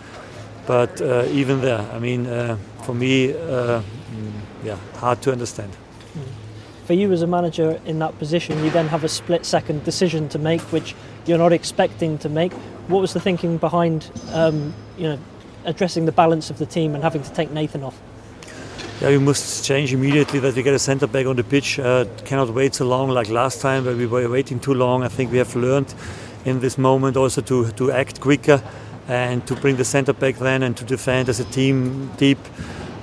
But 0.69 1.01
uh, 1.01 1.25
even 1.33 1.61
there, 1.61 1.81
I 1.93 1.99
mean, 1.99 2.29
uh, 2.29 2.57
for 2.85 2.95
me, 2.95 3.33
uh, 3.33 3.83
mm, 3.83 3.83
yeah, 4.63 4.77
hard 4.95 5.21
to 5.23 5.33
understand 5.33 5.73
for 6.89 6.95
you 6.95 7.13
as 7.13 7.21
a 7.21 7.27
manager 7.27 7.79
in 7.85 7.99
that 7.99 8.19
position, 8.19 8.65
you 8.65 8.71
then 8.71 8.89
have 8.89 9.05
a 9.05 9.09
split 9.11 9.45
second 9.45 9.85
decision 9.85 10.27
to 10.31 10.39
make, 10.39 10.63
which 10.73 10.95
you're 11.27 11.37
not 11.37 11.53
expecting 11.53 12.17
to 12.17 12.31
make. 12.31 12.51
What 12.89 13.01
was 13.03 13.13
the 13.13 13.21
thinking 13.21 13.59
behind, 13.59 14.11
um, 14.33 14.73
you 14.97 15.09
know, 15.11 15.19
addressing 15.67 16.07
the 16.07 16.13
balance 16.13 16.49
of 16.49 16.57
the 16.57 16.65
team 16.65 16.95
and 16.95 17.05
having 17.05 17.23
to 17.23 17.31
take 17.35 17.51
Nathan 17.51 17.83
off? 17.83 18.01
Yeah, 19.03 19.11
we 19.11 19.19
must 19.19 19.67
change 19.67 19.93
immediately 19.93 20.41
that 20.41 20.55
we 20.55 20.63
get 20.63 20.73
a 20.73 20.79
centre 20.79 21.07
back 21.07 21.27
on 21.27 21.37
the 21.37 21.45
pitch. 21.45 21.79
Uh, 21.79 22.07
cannot 22.25 22.49
wait 22.55 22.75
so 22.75 22.87
long 22.87 23.11
like 23.11 23.29
last 23.29 23.61
time, 23.61 23.85
where 23.85 23.95
we 23.95 24.07
were 24.07 24.27
waiting 24.27 24.59
too 24.59 24.73
long. 24.73 25.03
I 25.03 25.09
think 25.09 25.31
we 25.31 25.37
have 25.37 25.55
learned 25.55 25.95
in 26.47 26.61
this 26.61 26.79
moment 26.79 27.19
also 27.19 27.43
to, 27.43 27.71
to 27.73 27.93
act 27.93 28.19
quicker 28.21 28.63
and 29.09 29.47
to 29.47 29.55
bring 29.57 29.77
the 29.77 29.85
centre 29.85 30.15
back 30.15 30.37
then 30.37 30.63
and 30.63 30.75
to 30.79 30.85
defend 30.85 31.29
as 31.29 31.39
a 31.39 31.45
team 31.45 32.11
deep 32.17 32.39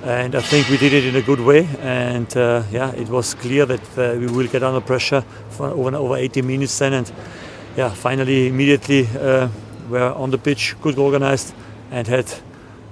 and 0.06 0.36
I 0.36 0.40
think 0.40 0.68
we 0.68 0.76
did 0.76 0.92
it 0.92 1.04
in 1.04 1.16
a 1.16 1.22
good 1.22 1.40
way. 1.40 1.68
And 1.80 2.34
uh, 2.36 2.62
yeah, 2.70 2.92
it 2.92 3.08
was 3.08 3.34
clear 3.34 3.66
that 3.66 3.98
uh, 3.98 4.16
we 4.16 4.28
will 4.28 4.46
get 4.46 4.62
under 4.62 4.80
pressure 4.80 5.22
for 5.50 5.66
over, 5.66 5.96
over 5.96 6.16
80 6.16 6.42
minutes 6.42 6.78
then. 6.78 6.92
And 6.92 7.12
yeah, 7.76 7.88
finally, 7.88 8.46
immediately 8.46 9.08
uh, 9.18 9.48
we're 9.90 10.12
on 10.12 10.30
the 10.30 10.38
pitch, 10.38 10.76
good 10.80 10.96
organized, 10.96 11.54
and 11.90 12.06
had 12.06 12.32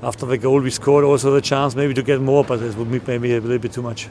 after 0.02 0.26
the 0.26 0.36
goal 0.36 0.60
we 0.60 0.70
scored 0.70 1.04
also 1.04 1.32
the 1.32 1.40
chance 1.40 1.76
maybe 1.76 1.94
to 1.94 2.02
get 2.02 2.20
more, 2.20 2.42
but 2.42 2.60
it 2.60 2.76
would 2.76 2.90
be 2.90 3.00
maybe 3.06 3.36
a 3.36 3.40
little 3.40 3.58
bit 3.58 3.72
too 3.72 3.82
much. 3.82 4.08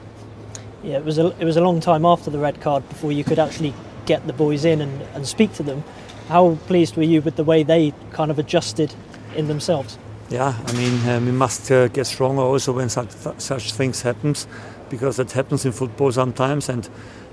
Yeah, 0.82 0.98
it 0.98 1.06
was 1.06 1.18
a, 1.18 1.28
it 1.40 1.46
was 1.46 1.58
a 1.58 1.62
long 1.62 1.82
time 1.82 2.06
after 2.06 2.32
the 2.32 2.40
red 2.40 2.62
card 2.62 2.88
before 2.88 3.12
you 3.12 3.26
could 3.26 3.38
actually 3.38 3.74
get 4.06 4.26
the 4.28 4.34
boys 4.34 4.64
in 4.64 4.80
and, 4.80 5.02
and 5.14 5.28
speak 5.28 5.54
to 5.54 5.64
them. 5.64 5.84
How 6.30 6.56
pleased 6.68 6.96
were 6.96 7.04
you 7.04 7.22
with 7.22 7.36
the 7.36 7.44
way 7.44 7.64
they 7.64 7.94
kind 8.14 8.32
of 8.32 8.40
adjusted 8.40 8.96
in 9.36 9.48
themselves? 9.48 9.98
Yeah, 10.34 10.58
I 10.66 10.74
mean, 10.74 11.08
uh, 11.08 11.20
we 11.20 11.32
must 11.32 11.72
uh, 11.72 11.88
get 11.90 12.08
stronger 12.08 12.42
also 12.42 12.74
when 12.74 12.90
such, 12.90 13.12
such 13.38 13.74
things 13.74 14.02
happens, 14.02 14.48
because 14.90 15.20
it 15.20 15.32
happens 15.32 15.64
in 15.64 15.72
football 15.72 16.12
sometimes, 16.12 16.70
and 16.70 16.90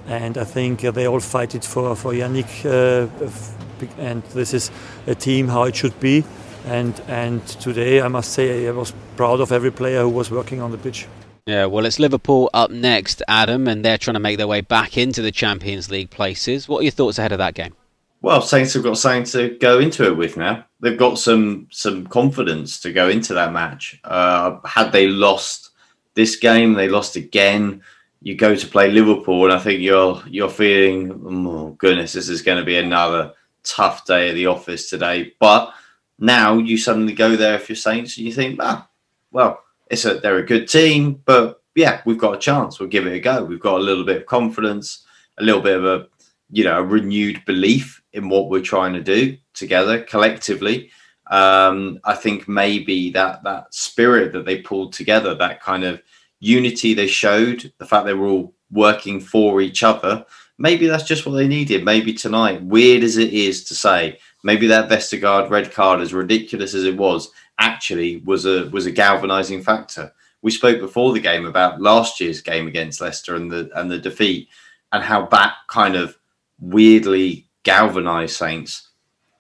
and 0.07 0.37
I 0.37 0.45
think 0.45 0.85
uh, 0.85 0.91
they 0.91 1.07
all 1.07 1.21
fight 1.21 1.55
it 1.55 1.65
for 1.65 1.97
for 1.97 2.13
Yannick, 2.13 2.65
uh, 2.67 3.09
and 3.99 4.23
this 4.35 4.53
is 4.53 4.71
a 5.07 5.15
team 5.15 5.49
how 5.49 5.63
it 5.63 5.77
should 5.77 5.99
be, 5.99 6.25
and 6.67 7.01
and 7.09 7.47
today 7.47 8.03
I 8.03 8.09
must 8.09 8.33
say 8.33 8.69
I 8.69 8.73
was 8.73 8.93
proud 9.17 9.41
of 9.41 9.51
every 9.51 9.71
player 9.71 10.03
who 10.03 10.11
was 10.11 10.31
working 10.31 10.61
on 10.61 10.71
the 10.71 10.79
pitch. 10.79 11.07
Yeah, 11.47 11.65
well, 11.67 11.87
it's 11.87 11.99
Liverpool 11.99 12.51
up 12.53 12.71
next, 12.71 13.23
Adam, 13.27 13.67
and 13.67 13.83
they're 13.83 13.99
trying 13.99 14.15
to 14.15 14.21
make 14.21 14.37
their 14.37 14.47
way 14.47 14.61
back 14.61 14.99
into 14.99 15.23
the 15.23 15.33
Champions 15.33 15.91
League 15.91 16.11
places. 16.11 16.69
What 16.69 16.81
are 16.81 16.83
your 16.83 16.93
thoughts 16.93 17.19
ahead 17.19 17.33
of 17.33 17.39
that 17.39 17.55
game? 17.55 17.75
Well, 18.23 18.43
Saints 18.43 18.75
have 18.75 18.83
got 18.83 18.99
something 18.99 19.25
to 19.33 19.57
go 19.59 19.79
into 19.79 20.05
it 20.07 20.17
with 20.17 20.37
now. 20.37 20.67
They've 20.81 20.99
got 20.99 21.19
some 21.19 21.69
some 21.71 22.07
confidence 22.07 22.81
to 22.81 22.93
go 22.93 23.09
into 23.09 23.33
that 23.35 23.53
match. 23.53 23.99
Uh, 24.05 24.59
had 24.65 24.93
they 24.93 25.09
lost 25.09 25.71
this 26.15 26.37
game, 26.37 26.75
they 26.75 26.89
lost 26.89 27.17
again. 27.17 27.83
You 28.23 28.35
go 28.35 28.55
to 28.55 28.67
play 28.67 28.91
Liverpool, 28.91 29.45
and 29.45 29.55
I 29.55 29.59
think 29.59 29.81
you're 29.81 30.23
you're 30.27 30.51
feeling, 30.51 31.23
oh 31.25 31.71
goodness, 31.79 32.13
this 32.13 32.29
is 32.29 32.43
going 32.43 32.59
to 32.59 32.65
be 32.65 32.77
another 32.77 33.33
tough 33.63 34.05
day 34.05 34.29
at 34.29 34.35
the 34.35 34.47
office 34.47 34.91
today. 34.91 35.33
But 35.39 35.73
now 36.19 36.59
you 36.59 36.77
suddenly 36.77 37.15
go 37.15 37.37
there 37.37 37.55
if 37.55 37.71
you're 37.71 37.77
Saints, 37.77 38.19
and 38.19 38.27
you 38.27 38.35
think, 38.35 38.59
ah, 38.61 38.87
well, 39.33 39.63
it's 39.91 40.05
a 40.05 40.21
they're 40.21 40.39
a 40.39 40.47
good 40.47 40.69
team, 40.69 41.23
but 41.25 41.63
yeah, 41.75 42.03
we've 42.05 42.19
got 42.19 42.35
a 42.35 42.39
chance. 42.39 42.79
We'll 42.79 42.91
give 42.91 43.07
it 43.07 43.15
a 43.15 43.21
go. 43.21 43.45
We've 43.45 43.61
got 43.61 43.79
a 43.79 43.85
little 43.85 44.05
bit 44.05 44.19
of 44.19 44.27
confidence, 44.27 45.07
a 45.39 45.43
little 45.43 45.63
bit 45.63 45.79
of 45.79 45.87
a 45.87 46.07
you 46.51 46.65
know 46.65 46.81
a 46.81 46.83
renewed 46.83 47.43
belief 47.47 48.00
in 48.13 48.29
what 48.29 48.49
we're 48.49 48.63
trying 48.63 48.93
to 48.95 49.03
do 49.03 49.37
together 49.55 50.03
collectively. 50.03 50.91
Um, 51.31 52.01
I 52.05 52.15
think 52.15 52.49
maybe 52.49 53.11
that 53.11 53.45
that 53.45 53.73
spirit 53.73 54.33
that 54.33 54.45
they 54.45 54.63
pulled 54.63 54.93
together, 54.93 55.35
that 55.35 55.63
kind 55.63 55.85
of 55.85 56.03
unity 56.41 56.95
they 56.95 57.07
showed, 57.07 57.73
the 57.79 57.87
fact 57.87 58.07
they 58.07 58.15
were 58.15 58.27
all 58.27 58.55
working 58.73 59.21
for 59.21 59.61
each 59.61 59.83
other, 59.83 60.25
maybe 60.59 60.87
that's 60.87 61.05
just 61.05 61.27
what 61.27 61.33
they 61.33 61.47
needed. 61.47 61.85
Maybe 61.85 62.13
tonight, 62.13 62.63
weird 62.63 63.03
as 63.05 63.17
it 63.17 63.33
is 63.33 63.65
to 63.65 63.75
say, 63.75 64.19
maybe 64.43 64.67
that 64.69 64.89
Vestergaard 64.89 65.51
red 65.51 65.73
card, 65.73 66.01
as 66.01 66.13
ridiculous 66.15 66.75
as 66.75 66.85
it 66.85 66.97
was, 66.97 67.31
actually 67.59 68.19
was 68.19 68.47
a 68.47 68.69
was 68.71 68.87
a 68.87 68.93
galvanizing 68.93 69.63
factor. 69.63 70.13
We 70.43 70.51
spoke 70.51 70.81
before 70.81 71.13
the 71.13 71.21
game 71.21 71.45
about 71.45 71.81
last 71.81 72.21
year's 72.21 72.41
game 72.41 72.67
against 72.67 73.01
Leicester 73.01 73.37
and 73.37 73.51
the 73.51 73.71
and 73.75 73.91
the 73.91 73.99
defeat, 73.99 74.49
and 74.93 75.03
how 75.03 75.27
that 75.27 75.55
kind 75.69 75.95
of 75.95 76.17
weirdly 76.59 77.50
galvanized 77.63 78.37
Saints. 78.37 78.89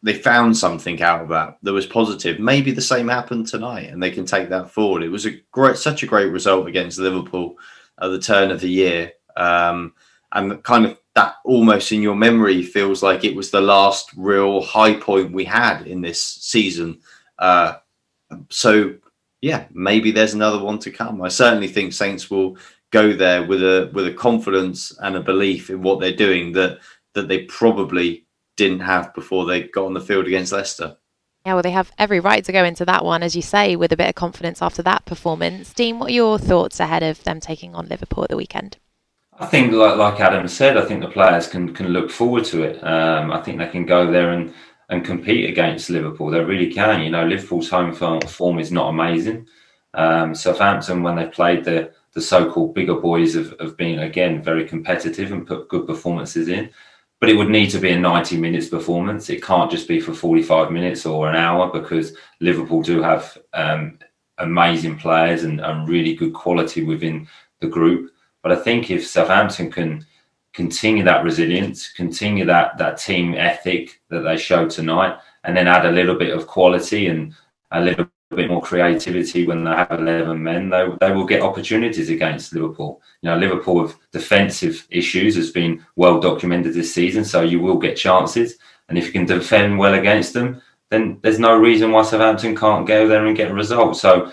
They 0.02 0.14
found 0.14 0.56
something 0.56 1.02
out 1.02 1.22
of 1.22 1.28
that 1.28 1.58
that 1.62 1.72
was 1.72 1.86
positive. 1.86 2.40
Maybe 2.40 2.72
the 2.72 2.80
same 2.80 3.08
happened 3.08 3.46
tonight, 3.46 3.90
and 3.90 4.02
they 4.02 4.10
can 4.10 4.24
take 4.24 4.48
that 4.48 4.70
forward. 4.70 5.02
It 5.02 5.10
was 5.10 5.26
a 5.26 5.38
great, 5.50 5.76
such 5.76 6.02
a 6.02 6.06
great 6.06 6.32
result 6.32 6.66
against 6.66 6.98
Liverpool 6.98 7.56
at 8.00 8.08
the 8.08 8.18
turn 8.18 8.50
of 8.50 8.60
the 8.60 8.70
year, 8.70 9.12
um, 9.36 9.92
and 10.32 10.62
kind 10.62 10.86
of 10.86 10.98
that 11.14 11.36
almost 11.44 11.92
in 11.92 12.02
your 12.02 12.14
memory 12.14 12.62
feels 12.62 13.02
like 13.02 13.24
it 13.24 13.34
was 13.34 13.50
the 13.50 13.60
last 13.60 14.10
real 14.16 14.62
high 14.62 14.94
point 14.94 15.32
we 15.32 15.44
had 15.44 15.82
in 15.86 16.00
this 16.00 16.22
season. 16.22 17.00
Uh, 17.38 17.74
so, 18.48 18.94
yeah, 19.40 19.66
maybe 19.72 20.12
there's 20.12 20.34
another 20.34 20.62
one 20.62 20.78
to 20.78 20.90
come. 20.90 21.20
I 21.20 21.28
certainly 21.28 21.68
think 21.68 21.92
Saints 21.92 22.30
will 22.30 22.56
go 22.90 23.12
there 23.12 23.44
with 23.44 23.62
a 23.62 23.90
with 23.92 24.06
a 24.06 24.12
confidence 24.12 24.96
and 25.00 25.16
a 25.16 25.20
belief 25.20 25.70
in 25.70 25.82
what 25.82 26.00
they're 26.00 26.12
doing 26.12 26.52
that 26.52 26.78
that 27.14 27.28
they 27.28 27.44
probably 27.44 28.26
didn't 28.56 28.80
have 28.80 29.14
before 29.14 29.46
they 29.46 29.64
got 29.64 29.86
on 29.86 29.94
the 29.94 30.00
field 30.00 30.26
against 30.26 30.52
Leicester. 30.52 30.96
Yeah, 31.46 31.54
well, 31.54 31.62
they 31.62 31.70
have 31.70 31.90
every 31.96 32.20
right 32.20 32.44
to 32.44 32.52
go 32.52 32.64
into 32.64 32.84
that 32.84 33.04
one, 33.04 33.22
as 33.22 33.34
you 33.34 33.40
say, 33.40 33.74
with 33.74 33.92
a 33.92 33.96
bit 33.96 34.08
of 34.08 34.14
confidence 34.14 34.60
after 34.60 34.82
that 34.82 35.06
performance. 35.06 35.72
Dean, 35.72 35.98
what 35.98 36.10
are 36.10 36.14
your 36.14 36.38
thoughts 36.38 36.80
ahead 36.80 37.02
of 37.02 37.24
them 37.24 37.40
taking 37.40 37.74
on 37.74 37.88
Liverpool 37.88 38.24
at 38.24 38.30
the 38.30 38.36
weekend? 38.36 38.76
I 39.38 39.46
think, 39.46 39.72
like, 39.72 39.96
like 39.96 40.20
Adam 40.20 40.46
said, 40.48 40.76
I 40.76 40.84
think 40.84 41.00
the 41.00 41.08
players 41.08 41.48
can 41.48 41.72
can 41.72 41.88
look 41.88 42.10
forward 42.10 42.44
to 42.46 42.62
it. 42.62 42.84
Um, 42.84 43.32
I 43.32 43.40
think 43.40 43.56
they 43.56 43.68
can 43.68 43.86
go 43.86 44.10
there 44.12 44.32
and, 44.32 44.52
and 44.90 45.02
compete 45.02 45.48
against 45.48 45.88
Liverpool. 45.88 46.30
They 46.30 46.44
really 46.44 46.70
can. 46.70 47.00
You 47.00 47.10
know, 47.10 47.24
Liverpool's 47.24 47.70
home 47.70 47.94
form 47.94 48.58
is 48.58 48.70
not 48.70 48.90
amazing. 48.90 49.48
Um, 49.94 50.34
Southampton, 50.34 51.02
when 51.02 51.16
they 51.16 51.26
played 51.26 51.64
the 51.64 51.92
the 52.12 52.20
so-called 52.20 52.74
bigger 52.74 52.96
boys, 52.96 53.34
have, 53.34 53.54
have 53.60 53.78
been 53.78 54.00
again 54.00 54.42
very 54.42 54.66
competitive 54.68 55.32
and 55.32 55.46
put 55.46 55.68
good 55.68 55.86
performances 55.86 56.48
in. 56.48 56.68
But 57.20 57.28
it 57.28 57.36
would 57.36 57.50
need 57.50 57.70
to 57.70 57.78
be 57.78 57.90
a 57.90 57.98
90 57.98 58.38
minutes 58.38 58.68
performance. 58.68 59.28
It 59.28 59.42
can't 59.42 59.70
just 59.70 59.86
be 59.86 60.00
for 60.00 60.14
45 60.14 60.72
minutes 60.72 61.04
or 61.04 61.28
an 61.28 61.36
hour 61.36 61.70
because 61.70 62.16
Liverpool 62.40 62.80
do 62.82 63.02
have 63.02 63.36
um, 63.52 63.98
amazing 64.38 64.98
players 64.98 65.44
and, 65.44 65.60
and 65.60 65.86
really 65.86 66.14
good 66.14 66.32
quality 66.32 66.82
within 66.82 67.28
the 67.60 67.68
group. 67.68 68.10
But 68.42 68.52
I 68.52 68.56
think 68.56 68.90
if 68.90 69.06
Southampton 69.06 69.70
can 69.70 70.06
continue 70.54 71.04
that 71.04 71.22
resilience, 71.22 71.92
continue 71.92 72.46
that 72.46 72.78
that 72.78 72.96
team 72.96 73.34
ethic 73.34 74.00
that 74.08 74.20
they 74.20 74.38
showed 74.38 74.70
tonight, 74.70 75.18
and 75.44 75.54
then 75.54 75.68
add 75.68 75.84
a 75.84 75.92
little 75.92 76.16
bit 76.16 76.34
of 76.34 76.46
quality 76.46 77.08
and 77.08 77.34
a 77.70 77.80
little 77.82 78.06
bit 78.36 78.48
more 78.48 78.62
creativity 78.62 79.46
when 79.46 79.64
they 79.64 79.70
have 79.70 79.90
11 79.90 80.42
men, 80.42 80.70
they, 80.70 80.86
they 81.00 81.12
will 81.12 81.24
get 81.24 81.42
opportunities 81.42 82.10
against 82.10 82.52
Liverpool. 82.52 83.02
You 83.22 83.30
know, 83.30 83.36
Liverpool 83.36 83.82
with 83.82 83.96
defensive 84.12 84.86
issues 84.90 85.34
has 85.36 85.50
been 85.50 85.84
well 85.96 86.20
documented 86.20 86.74
this 86.74 86.94
season, 86.94 87.24
so 87.24 87.42
you 87.42 87.60
will 87.60 87.78
get 87.78 87.96
chances. 87.96 88.56
And 88.88 88.96
if 88.96 89.06
you 89.06 89.12
can 89.12 89.26
defend 89.26 89.78
well 89.78 89.94
against 89.94 90.32
them, 90.32 90.62
then 90.90 91.18
there's 91.22 91.38
no 91.38 91.56
reason 91.56 91.92
why 91.92 92.02
Southampton 92.02 92.56
can't 92.56 92.86
go 92.86 93.08
there 93.08 93.26
and 93.26 93.36
get 93.36 93.50
a 93.50 93.54
result. 93.54 93.96
So 93.96 94.32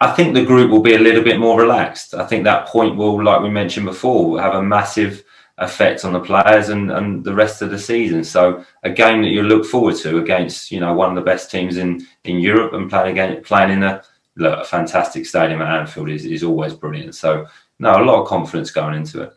I 0.00 0.12
think 0.12 0.34
the 0.34 0.44
group 0.44 0.70
will 0.70 0.82
be 0.82 0.94
a 0.94 1.00
little 1.00 1.22
bit 1.22 1.40
more 1.40 1.60
relaxed. 1.60 2.14
I 2.14 2.26
think 2.26 2.44
that 2.44 2.66
point 2.66 2.96
will, 2.96 3.22
like 3.22 3.40
we 3.40 3.50
mentioned 3.50 3.86
before, 3.86 4.40
have 4.40 4.54
a 4.54 4.62
massive 4.62 5.24
effect 5.58 6.04
on 6.04 6.12
the 6.12 6.20
players 6.20 6.68
and, 6.68 6.90
and 6.90 7.24
the 7.24 7.34
rest 7.34 7.62
of 7.62 7.70
the 7.70 7.78
season. 7.78 8.24
So 8.24 8.64
a 8.82 8.90
game 8.90 9.22
that 9.22 9.28
you 9.28 9.42
look 9.42 9.66
forward 9.66 9.96
to 9.96 10.18
against 10.18 10.70
you 10.70 10.80
know 10.80 10.94
one 10.94 11.10
of 11.10 11.16
the 11.16 11.30
best 11.30 11.50
teams 11.50 11.76
in 11.76 12.06
in 12.24 12.38
Europe 12.38 12.72
and 12.72 12.88
playing 12.88 13.12
again 13.12 13.42
playing 13.42 13.70
in 13.70 13.82
a 13.82 14.02
look, 14.36 14.60
a 14.60 14.64
fantastic 14.64 15.26
stadium 15.26 15.60
at 15.62 15.80
Anfield 15.80 16.08
is, 16.08 16.24
is 16.24 16.42
always 16.42 16.74
brilliant. 16.74 17.14
So 17.14 17.46
no, 17.78 18.02
a 18.02 18.04
lot 18.04 18.22
of 18.22 18.28
confidence 18.28 18.70
going 18.70 18.94
into 18.94 19.22
it. 19.22 19.34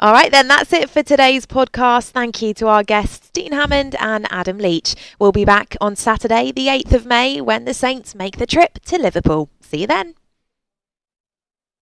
All 0.00 0.12
right, 0.12 0.30
then 0.30 0.46
that's 0.46 0.72
it 0.72 0.88
for 0.88 1.02
today's 1.02 1.44
podcast. 1.44 2.10
Thank 2.10 2.40
you 2.40 2.54
to 2.54 2.68
our 2.68 2.84
guests, 2.84 3.30
Dean 3.30 3.50
Hammond 3.50 3.96
and 3.98 4.28
Adam 4.30 4.58
Leach. 4.58 4.94
We'll 5.18 5.32
be 5.32 5.44
back 5.44 5.76
on 5.80 5.96
Saturday, 5.96 6.52
the 6.52 6.68
8th 6.68 6.92
of 6.92 7.06
May, 7.06 7.40
when 7.40 7.64
the 7.64 7.74
Saints 7.74 8.14
make 8.14 8.36
the 8.36 8.46
trip 8.46 8.78
to 8.84 8.96
Liverpool. 8.96 9.50
See 9.60 9.80
you 9.80 9.86
then. 9.88 10.14